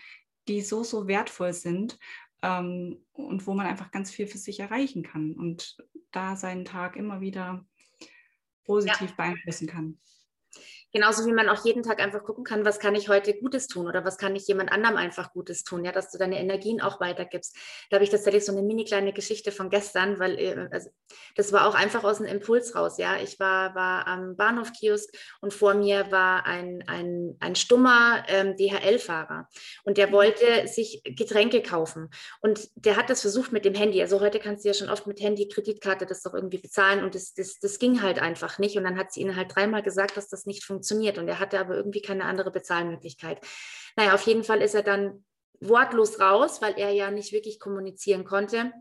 die 0.48 0.62
so, 0.62 0.84
so 0.84 1.08
wertvoll 1.08 1.54
sind 1.54 1.98
ähm, 2.44 3.04
und 3.14 3.48
wo 3.48 3.56
man 3.56 3.66
einfach 3.66 3.90
ganz 3.90 4.12
viel 4.12 4.28
für 4.28 4.38
sich 4.38 4.60
erreichen 4.60 5.02
kann 5.02 5.34
und 5.34 5.78
da 6.12 6.36
seinen 6.36 6.66
Tag 6.66 6.96
immer 6.96 7.22
wieder 7.22 7.66
positiv 8.66 9.10
ja. 9.10 9.16
beeinflussen 9.18 9.66
kann. 9.66 9.98
Genauso 10.94 11.26
wie 11.26 11.32
man 11.32 11.48
auch 11.48 11.64
jeden 11.64 11.84
Tag 11.84 12.02
einfach 12.02 12.24
gucken 12.24 12.44
kann, 12.44 12.66
was 12.66 12.80
kann 12.80 12.96
ich 12.96 13.08
heute 13.08 13.34
Gutes 13.34 13.68
tun 13.68 13.88
oder 13.88 14.04
was 14.04 14.18
kann 14.18 14.36
ich 14.36 14.46
jemand 14.48 14.74
anderem 14.74 14.98
einfach 14.98 15.32
Gutes 15.32 15.64
tun, 15.64 15.86
ja, 15.86 15.94
dass 15.94 16.12
du 16.12 16.18
deine 16.18 16.38
Energien 16.38 16.82
auch 16.82 17.00
weitergibst. 17.00 17.56
Da 17.90 17.96
habe 17.96 18.04
ich 18.04 18.10
tatsächlich 18.10 18.46
so 18.46 18.52
eine 18.52 18.62
mini 18.62 18.84
kleine 18.84 19.14
Geschichte 19.14 19.54
von 19.54 19.70
gestern, 19.70 20.20
weil 20.20 20.38
äh, 20.38 20.68
also, 20.70 20.90
das 21.36 21.54
war 21.54 21.66
auch 21.66 21.76
einfach 21.76 22.04
aus 22.04 22.20
einem 22.20 22.30
Impuls 22.30 22.76
raus, 22.76 22.98
ja. 22.98 23.16
Ich 23.22 23.40
war, 23.40 23.74
war 23.74 24.06
am 24.06 24.36
Bahnhofkiosk 24.36 25.10
und 25.40 25.54
vor 25.54 25.76
mir 25.76 26.12
war 26.12 26.46
ein, 26.46 26.84
ein, 26.88 27.38
ein 27.40 27.56
stummer 27.56 28.26
ähm, 28.28 28.58
DHL-Fahrer 28.58 29.48
und 29.86 29.98
der 29.98 30.08
mhm. 30.08 30.12
wollte 30.12 30.68
sich 30.68 31.02
Getränke 31.06 31.62
kaufen 31.62 32.10
und 32.42 32.68
der 32.76 32.98
hat 32.98 33.10
das 33.10 33.22
versucht 33.22 33.54
mit 33.54 33.64
dem 33.64 33.76
Handy. 33.76 34.02
Also 34.02 34.20
heute 34.20 34.40
kannst 34.40 34.66
du 34.66 34.70
ja 34.70 34.74
schon 34.74 34.90
oft 34.90 35.08
mit 35.08 35.22
Handy, 35.22 35.48
Kreditkarte 35.48 36.06
das 36.06 36.22
doch 36.22 36.34
irgendwie 36.34 36.58
bezahlen 36.58 37.02
und 37.06 37.16
das, 37.16 37.34
das, 37.34 37.60
das 37.60 37.80
ging 37.80 38.02
halt 38.02 38.20
einfach 38.20 38.60
nicht 38.60 38.78
und 38.78 38.84
dann 38.84 38.98
hat 38.98 39.14
sie 39.14 39.22
ihnen 39.22 39.38
halt 39.38 39.56
dreimal 39.56 39.84
gesagt, 39.84 40.18
dass 40.18 40.28
das 40.28 40.46
nicht 40.46 40.66
funktioniert 40.66 40.81
funktioniert. 40.82 41.18
Und 41.18 41.28
er 41.28 41.40
hatte 41.40 41.60
aber 41.60 41.76
irgendwie 41.76 42.02
keine 42.02 42.26
andere 42.26 42.52
Bezahlmöglichkeit. 42.52 43.40
Naja, 43.96 44.14
auf 44.14 44.26
jeden 44.26 44.44
Fall 44.44 44.62
ist 44.62 44.74
er 44.74 44.84
dann 44.84 45.24
wortlos 45.60 46.20
raus, 46.20 46.62
weil 46.62 46.74
er 46.78 46.90
ja 46.90 47.12
nicht 47.12 47.34
wirklich 47.34 47.60
kommunizieren 47.60 48.26
konnte. 48.26 48.72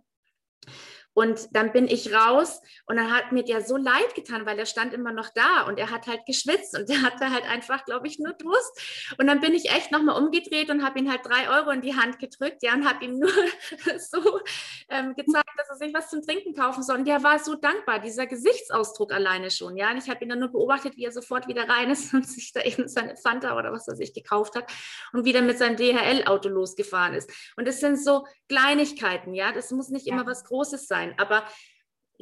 Und 1.20 1.54
dann 1.54 1.70
bin 1.72 1.86
ich 1.86 2.14
raus 2.14 2.62
und 2.86 2.96
dann 2.96 3.12
hat 3.12 3.30
mir 3.30 3.44
der 3.44 3.60
so 3.60 3.76
leid 3.76 4.14
getan, 4.14 4.46
weil 4.46 4.58
er 4.58 4.64
stand 4.64 4.94
immer 4.94 5.12
noch 5.12 5.28
da 5.34 5.66
und 5.68 5.78
er 5.78 5.90
hat 5.90 6.06
halt 6.06 6.24
geschwitzt 6.24 6.74
und 6.78 6.88
der 6.88 7.02
hatte 7.02 7.30
halt 7.30 7.44
einfach, 7.46 7.84
glaube 7.84 8.06
ich, 8.06 8.18
nur 8.18 8.32
Durst. 8.32 9.14
Und 9.18 9.26
dann 9.26 9.40
bin 9.40 9.52
ich 9.52 9.70
echt 9.70 9.92
nochmal 9.92 10.16
umgedreht 10.16 10.70
und 10.70 10.82
habe 10.82 10.98
ihm 10.98 11.10
halt 11.10 11.20
drei 11.26 11.50
Euro 11.50 11.72
in 11.72 11.82
die 11.82 11.94
Hand 11.94 12.20
gedrückt, 12.20 12.62
ja, 12.62 12.72
und 12.72 12.88
habe 12.88 13.04
ihm 13.04 13.18
nur 13.18 13.28
so 13.98 14.40
ähm, 14.88 15.14
gezeigt, 15.14 15.50
dass 15.58 15.68
er 15.68 15.76
sich 15.76 15.92
was 15.92 16.08
zum 16.08 16.22
Trinken 16.22 16.54
kaufen 16.54 16.82
soll. 16.82 16.96
Und 16.96 17.06
der 17.06 17.22
war 17.22 17.38
so 17.38 17.54
dankbar, 17.54 17.98
dieser 17.98 18.26
Gesichtsausdruck 18.26 19.12
alleine 19.12 19.50
schon, 19.50 19.76
ja. 19.76 19.90
Und 19.90 19.98
ich 19.98 20.08
habe 20.08 20.24
ihn 20.24 20.30
dann 20.30 20.38
nur 20.38 20.48
beobachtet, 20.48 20.96
wie 20.96 21.04
er 21.04 21.12
sofort 21.12 21.48
wieder 21.48 21.68
rein 21.68 21.90
ist 21.90 22.14
und 22.14 22.26
sich 22.26 22.54
da 22.54 22.62
eben 22.62 22.88
seine 22.88 23.18
Fanta 23.18 23.58
oder 23.58 23.72
was 23.72 23.86
er 23.88 23.94
sich 23.94 24.14
gekauft 24.14 24.54
hat 24.56 24.72
und 25.12 25.26
wieder 25.26 25.42
mit 25.42 25.58
seinem 25.58 25.76
DHL-Auto 25.76 26.48
losgefahren 26.48 27.12
ist. 27.12 27.30
Und 27.56 27.68
das 27.68 27.80
sind 27.80 28.02
so 28.02 28.26
Kleinigkeiten, 28.48 29.34
ja. 29.34 29.52
Das 29.52 29.70
muss 29.70 29.90
nicht 29.90 30.06
immer 30.06 30.24
was 30.24 30.44
Großes 30.44 30.88
sein 30.88 31.09
sein. 31.10 31.18
Aber 31.18 31.44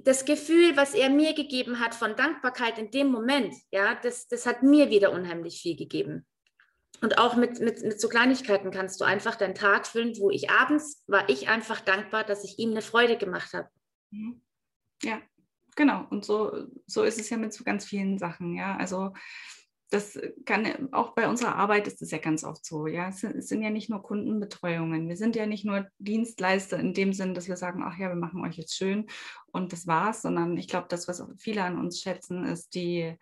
das 0.04 0.24
Gefühl, 0.24 0.76
was 0.76 0.94
er 0.94 1.10
mir 1.10 1.34
gegeben 1.34 1.80
hat 1.80 1.94
von 1.94 2.16
Dankbarkeit 2.16 2.78
in 2.78 2.90
dem 2.90 3.08
Moment, 3.08 3.54
ja, 3.70 3.94
das, 3.94 4.28
das 4.28 4.46
hat 4.46 4.62
mir 4.62 4.90
wieder 4.90 5.12
unheimlich 5.12 5.60
viel 5.60 5.76
gegeben. 5.76 6.26
Und 7.00 7.18
auch 7.18 7.36
mit, 7.36 7.60
mit, 7.60 7.82
mit 7.82 8.00
so 8.00 8.08
Kleinigkeiten 8.08 8.70
kannst 8.70 9.00
du 9.00 9.04
einfach 9.04 9.36
deinen 9.36 9.54
Tag 9.54 9.86
füllen, 9.86 10.16
wo 10.18 10.30
ich 10.30 10.50
abends 10.50 11.04
war 11.06 11.28
ich 11.28 11.48
einfach 11.48 11.80
dankbar, 11.80 12.24
dass 12.24 12.44
ich 12.44 12.58
ihm 12.58 12.70
eine 12.70 12.82
Freude 12.82 13.16
gemacht 13.16 13.52
habe. 13.52 13.68
Mhm. 14.10 14.40
Ja, 15.02 15.20
genau. 15.76 16.06
Und 16.10 16.24
so, 16.24 16.66
so 16.86 17.04
ist 17.04 17.20
es 17.20 17.30
ja 17.30 17.36
mit 17.36 17.52
so 17.52 17.62
ganz 17.62 17.84
vielen 17.84 18.18
Sachen, 18.18 18.54
ja. 18.54 18.76
Also 18.76 19.12
das 19.90 20.18
kann 20.44 20.92
auch 20.92 21.14
bei 21.14 21.28
unserer 21.28 21.56
Arbeit 21.56 21.86
ist 21.86 22.02
es 22.02 22.10
ja 22.10 22.18
ganz 22.18 22.44
oft 22.44 22.64
so. 22.64 22.86
Ja, 22.86 23.08
es 23.08 23.20
sind, 23.20 23.36
es 23.36 23.48
sind, 23.48 23.62
ja 23.62 23.70
nicht 23.70 23.88
nur 23.88 24.02
Kundenbetreuungen. 24.02 25.08
Wir 25.08 25.16
sind 25.16 25.34
ja 25.34 25.46
nicht 25.46 25.64
nur 25.64 25.86
Dienstleister 25.98 26.78
in 26.78 26.92
dem 26.92 27.12
Sinn, 27.12 27.34
dass 27.34 27.48
wir 27.48 27.56
sagen, 27.56 27.82
ach 27.84 27.96
ja, 27.98 28.08
wir 28.08 28.16
machen 28.16 28.44
euch 28.44 28.56
jetzt 28.56 28.76
schön 28.76 29.06
und 29.46 29.72
das 29.72 29.86
war's, 29.86 30.22
sondern 30.22 30.58
ich 30.58 30.68
glaube, 30.68 30.88
das, 30.90 31.08
was 31.08 31.24
viele 31.38 31.62
an 31.62 31.78
uns 31.78 32.00
schätzen, 32.00 32.44
ist 32.44 32.74
die, 32.74 33.14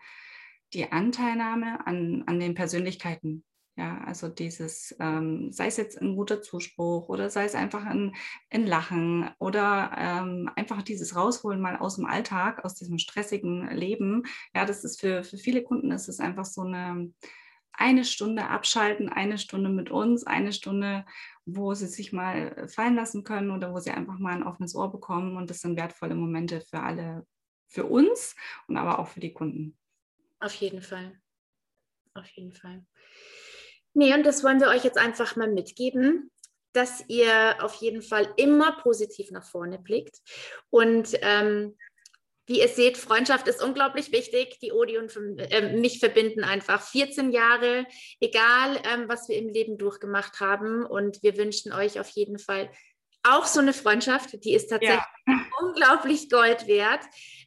die 0.73 0.91
Anteilnahme 0.91 1.87
an, 1.87 2.25
an 2.27 2.41
den 2.41 2.55
Persönlichkeiten, 2.55 3.45
ja, 3.77 4.01
also 4.07 4.29
dieses, 4.29 4.97
ähm, 5.01 5.53
sei 5.53 5.67
es 5.67 5.77
jetzt 5.77 6.01
ein 6.01 6.17
guter 6.17 6.41
Zuspruch 6.41 7.11
oder 7.11 7.29
sei 7.29 7.45
es 7.45 7.55
einfach 7.55 7.85
ein, 7.85 8.17
ein 8.51 8.67
Lachen 8.67 9.31
oder 9.39 9.93
ähm, 9.99 10.51
einfach 10.57 10.81
dieses 10.81 11.15
Rausholen 11.15 11.61
mal 11.61 11.77
aus 11.77 11.97
dem 11.97 12.07
Alltag, 12.07 12.65
aus 12.65 12.75
diesem 12.75 12.99
stressigen 12.99 13.69
Leben. 13.69 14.23
Ja, 14.55 14.65
das 14.65 14.83
ist 14.83 15.01
für, 15.01 15.25
für 15.25 15.37
viele 15.37 15.63
Kunden 15.63 15.91
ist 15.91 16.09
es 16.09 16.21
einfach 16.21 16.47
so 16.47 16.63
eine, 16.63 17.13
eine 17.75 18.07
Stunde 18.07 18.49
abschalten, 18.49 19.11
eine 19.11 19.37
Stunde 19.37 19.69
mit 19.69 19.91
uns, 19.91 20.27
eine 20.27 20.55
Stunde, 20.55 21.05
wo 21.45 21.75
sie 21.75 21.87
sich 21.87 22.15
mal 22.15 22.69
fallen 22.69 22.95
lassen 22.95 23.25
können 23.25 23.51
oder 23.51 23.75
wo 23.75 23.79
sie 23.79 23.91
einfach 23.91 24.19
mal 24.19 24.35
ein 24.35 24.43
offenes 24.43 24.75
Ohr 24.75 24.91
bekommen. 24.91 25.37
Und 25.37 25.51
das 25.51 25.61
sind 25.61 25.77
wertvolle 25.77 26.15
Momente 26.15 26.63
für 26.63 26.81
alle, 26.81 27.27
für 27.69 27.85
uns 27.85 28.35
und 28.69 28.79
aber 28.79 28.99
auch 28.99 29.09
für 29.09 29.21
die 29.21 29.35
Kunden. 29.35 29.77
Auf 30.41 30.55
jeden 30.55 30.81
Fall. 30.81 31.21
Auf 32.15 32.29
jeden 32.31 32.55
Fall. 32.55 32.87
Nee, 33.97 34.13
und 34.13 34.27
das 34.27 34.45
wollen 34.45 34.61
wir 34.61 34.69
euch 34.69 34.85
jetzt 34.85 34.99
einfach 34.99 35.37
mal 35.37 35.51
mitgeben, 35.51 36.31
dass 36.75 37.03
ihr 37.09 37.57
auf 37.61 37.77
jeden 37.77 38.03
Fall 38.03 38.29
immer 38.37 38.73
positiv 38.83 39.31
nach 39.31 39.49
vorne 39.49 39.79
blickt. 39.79 40.19
Und 40.69 41.19
ähm, 41.23 41.79
wie 42.45 42.61
ihr 42.61 42.69
seht, 42.69 42.99
Freundschaft 42.99 43.49
ist 43.49 43.63
unglaublich 43.63 44.13
wichtig. 44.13 44.59
Die 44.61 44.71
Odi 44.71 44.99
und 44.99 45.17
äh, 45.39 45.75
mich 45.75 45.99
verbinden 45.99 46.45
einfach 46.45 46.83
14 46.83 47.33
Jahre, 47.33 47.87
egal 48.21 48.79
ähm, 48.85 49.09
was 49.09 49.31
wir 49.31 49.39
im 49.39 49.49
Leben 49.49 49.79
durchgemacht 49.79 50.41
haben. 50.41 50.85
Und 50.85 51.23
wir 51.23 51.39
wünschen 51.39 51.73
euch 51.73 51.99
auf 51.99 52.11
jeden 52.11 52.39
Fall 52.39 52.69
auch 53.31 53.47
so 53.47 53.61
eine 53.61 53.73
Freundschaft, 53.73 54.45
die 54.45 54.55
ist 54.55 54.69
tatsächlich 54.69 55.01
ja. 55.27 55.35
unglaublich 55.61 56.31
Gold 56.31 56.67
wert. 56.67 57.01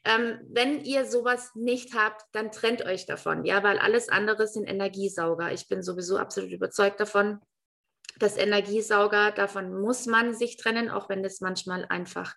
Ähm, 0.06 0.40
wenn 0.50 0.84
ihr 0.84 1.06
sowas 1.06 1.52
nicht 1.56 1.94
habt, 1.94 2.24
dann 2.32 2.52
trennt 2.52 2.86
euch 2.86 3.06
davon, 3.06 3.44
ja, 3.46 3.64
weil 3.64 3.80
alles 3.80 4.10
andere 4.10 4.48
sind 4.48 4.66
Energiesauger. 4.66 5.52
Ich 5.52 5.68
bin 5.68 5.84
sowieso 5.84 6.18
absolut 6.18 6.52
überzeugt 6.52 7.00
davon, 7.00 7.40
dass 8.18 8.38
Energiesauger, 8.38 9.32
davon 9.32 9.80
muss 9.82 10.06
man 10.06 10.34
sich 10.34 10.58
trennen, 10.58 10.90
auch 10.90 11.10
wenn 11.10 11.24
das 11.24 11.42
manchmal 11.42 11.86
einfach 11.86 12.36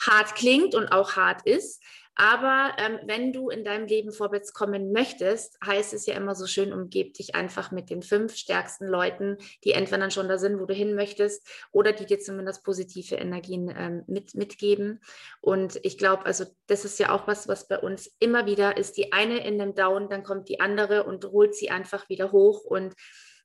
hart 0.00 0.34
klingt 0.34 0.74
und 0.74 0.88
auch 0.88 1.16
hart 1.16 1.46
ist. 1.46 1.82
Aber 2.16 2.72
ähm, 2.78 2.98
wenn 3.06 3.32
du 3.32 3.48
in 3.48 3.64
deinem 3.64 3.86
Leben 3.86 4.12
vorwärts 4.12 4.52
kommen 4.52 4.92
möchtest, 4.92 5.56
heißt 5.64 5.94
es 5.94 6.06
ja 6.06 6.14
immer 6.14 6.34
so 6.34 6.46
schön, 6.46 6.72
umgeb 6.72 7.14
dich 7.14 7.34
einfach 7.34 7.70
mit 7.70 7.88
den 7.88 8.02
fünf 8.02 8.36
stärksten 8.36 8.86
Leuten, 8.86 9.38
die 9.64 9.72
entweder 9.72 9.98
dann 9.98 10.10
schon 10.10 10.28
da 10.28 10.36
sind, 10.36 10.60
wo 10.60 10.66
du 10.66 10.74
hin 10.74 10.94
möchtest, 10.94 11.48
oder 11.72 11.92
die 11.92 12.06
dir 12.06 12.18
zumindest 12.18 12.64
positive 12.64 13.14
Energien 13.14 13.72
ähm, 13.74 14.02
mit, 14.06 14.34
mitgeben. 14.34 15.00
Und 15.40 15.78
ich 15.82 15.98
glaube, 15.98 16.26
also 16.26 16.44
das 16.66 16.84
ist 16.84 16.98
ja 16.98 17.10
auch 17.10 17.26
was, 17.26 17.48
was 17.48 17.68
bei 17.68 17.78
uns 17.78 18.10
immer 18.18 18.46
wieder 18.46 18.76
ist. 18.76 18.96
Die 18.96 19.12
eine 19.12 19.46
in 19.46 19.60
einem 19.60 19.74
Down, 19.74 20.08
dann 20.08 20.22
kommt 20.22 20.48
die 20.48 20.60
andere 20.60 21.04
und 21.04 21.24
holt 21.24 21.54
sie 21.54 21.70
einfach 21.70 22.08
wieder 22.08 22.32
hoch. 22.32 22.64
Und 22.64 22.94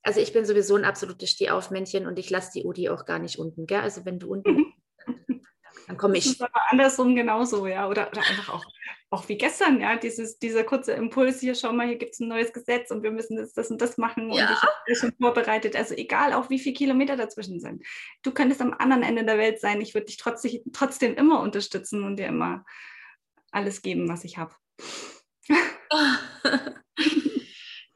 also 0.01 0.19
ich 0.19 0.34
bin 0.34 0.45
sowieso 0.45 0.75
ein 0.75 0.86
absolutes 0.86 1.30
Stehaufmännchen 1.30 2.08
und 2.08 2.19
ich 2.19 2.30
lasse 2.30 2.51
die 2.54 2.65
Udi 2.65 2.89
auch 2.89 3.06
gar 3.06 3.19
nicht 3.19 3.39
unten. 3.39 3.67
Gell? 3.67 3.80
Also 3.80 4.06
wenn 4.06 4.19
du 4.19 4.30
unten 4.32 4.73
dann 5.88 5.98
komme 5.98 6.17
ich. 6.17 6.24
Das 6.26 6.34
ist 6.34 6.41
aber 6.41 6.62
andersrum 6.69 7.15
genauso, 7.15 7.67
ja. 7.67 7.88
Oder, 7.88 8.08
oder 8.10 8.21
einfach 8.21 8.54
auch, 8.54 8.65
auch 9.12 9.30
wie 9.30 9.38
gestern, 9.38 9.80
ja, 9.80 9.95
dieses, 9.98 10.39
dieser 10.39 10.63
kurze 10.63 10.93
Impuls 10.93 11.39
hier, 11.39 11.54
schau 11.54 11.71
mal, 11.74 11.88
hier 11.88 11.98
gibt 11.98 12.13
es 12.13 12.19
ein 12.19 12.28
neues 12.28 12.54
Gesetz 12.54 12.89
und 12.91 13.04
wir 13.04 13.12
müssen 13.12 13.38
das, 13.38 13.54
das 13.54 13.69
und 13.69 13.82
das 13.82 13.98
machen 13.98 14.32
ja. 14.32 14.48
und 14.48 14.54
ich 14.54 14.62
habe 14.62 14.95
schon 14.95 15.13
vorbereitet. 15.19 15.76
Also 15.76 15.93
egal, 15.95 16.34
auch 16.34 16.50
wie 16.50 16.60
viele 16.60 16.76
Kilometer 16.76 17.15
dazwischen 17.15 17.60
sind. 17.60 17.84
Du 18.24 18.32
könntest 18.32 18.62
am 18.62 18.74
anderen 18.74 19.04
Ende 19.04 19.24
der 19.26 19.38
Welt 19.38 19.60
sein. 19.60 19.82
Ich 19.82 19.93
würde 19.93 20.06
dich 20.06 20.17
trotzdem, 20.17 20.62
trotzdem 20.74 21.13
immer 21.15 21.41
unterstützen 21.41 22.04
und 22.04 22.17
dir 22.17 22.28
immer 22.28 22.65
alles 23.52 23.82
geben, 23.82 24.10
was 24.10 24.24
ich 24.24 24.38
habe. 24.38 24.56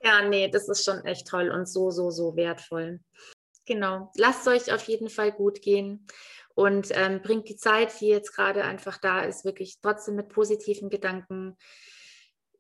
ja, 0.03 0.27
nee, 0.29 0.47
das 0.49 0.69
ist 0.69 0.85
schon 0.85 1.03
echt 1.05 1.27
toll 1.27 1.49
und 1.49 1.67
so, 1.67 1.89
so, 1.89 2.11
so 2.11 2.35
wertvoll. 2.35 2.99
Genau. 3.65 4.11
Lasst 4.15 4.47
euch 4.47 4.71
auf 4.71 4.83
jeden 4.83 5.09
Fall 5.09 5.31
gut 5.31 5.61
gehen 5.61 6.07
und 6.55 6.89
ähm, 6.91 7.21
bringt 7.21 7.47
die 7.49 7.55
Zeit, 7.55 7.99
die 8.01 8.07
jetzt 8.07 8.35
gerade 8.35 8.63
einfach 8.63 8.97
da 8.97 9.21
ist, 9.21 9.45
wirklich 9.45 9.79
trotzdem 9.81 10.15
mit 10.15 10.29
positiven 10.29 10.89
Gedanken 10.89 11.57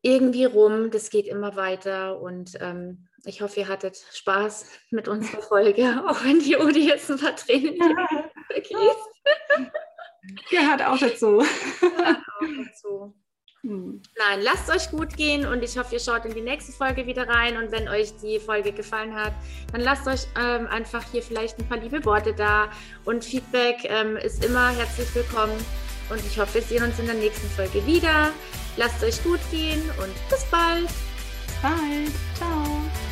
irgendwie 0.01 0.45
rum. 0.45 0.91
Das 0.91 1.09
geht 1.09 1.27
immer 1.27 1.55
weiter 1.55 2.21
und 2.21 2.53
ähm, 2.61 3.09
ich 3.25 3.41
hoffe, 3.41 3.61
ihr 3.61 3.67
hattet 3.67 3.97
Spaß 4.13 4.69
mit 4.91 5.07
unserer 5.07 5.41
Folge, 5.41 6.03
auch 6.07 6.23
wenn 6.23 6.39
die 6.39 6.57
Udi 6.57 6.87
jetzt 6.87 7.11
ein 7.11 7.19
paar 7.19 7.35
Tränen 7.35 7.77
vergießt. 8.47 9.69
Gehört 10.49 10.85
auch 10.85 10.97
dazu. 10.97 11.43
Gehört 11.79 12.17
auch 12.17 12.65
dazu. 12.65 13.15
Hm. 13.63 14.01
Nein, 14.17 14.41
lasst 14.41 14.69
euch 14.69 14.89
gut 14.89 15.17
gehen 15.17 15.45
und 15.45 15.63
ich 15.63 15.77
hoffe, 15.77 15.95
ihr 15.95 15.99
schaut 15.99 16.25
in 16.25 16.33
die 16.33 16.41
nächste 16.41 16.71
Folge 16.71 17.05
wieder 17.05 17.27
rein. 17.27 17.57
Und 17.57 17.71
wenn 17.71 17.87
euch 17.89 18.13
die 18.21 18.39
Folge 18.39 18.71
gefallen 18.71 19.13
hat, 19.15 19.33
dann 19.71 19.81
lasst 19.81 20.07
euch 20.07 20.27
ähm, 20.39 20.67
einfach 20.67 21.03
hier 21.11 21.21
vielleicht 21.21 21.59
ein 21.59 21.67
paar 21.67 21.77
liebe 21.77 22.03
Worte 22.05 22.33
da. 22.33 22.69
Und 23.05 23.25
Feedback 23.25 23.77
ähm, 23.83 24.15
ist 24.17 24.45
immer 24.45 24.69
herzlich 24.69 25.13
willkommen. 25.13 25.53
Und 26.09 26.25
ich 26.25 26.39
hoffe, 26.39 26.55
wir 26.55 26.61
sehen 26.61 26.83
uns 26.83 26.97
in 26.99 27.05
der 27.05 27.15
nächsten 27.15 27.47
Folge 27.49 27.85
wieder. 27.85 28.31
Lasst 28.77 29.03
euch 29.03 29.21
gut 29.23 29.39
gehen 29.51 29.81
und 30.01 30.29
bis 30.29 30.45
bald. 30.45 30.87
Bye. 31.61 32.07
Ciao. 32.35 33.08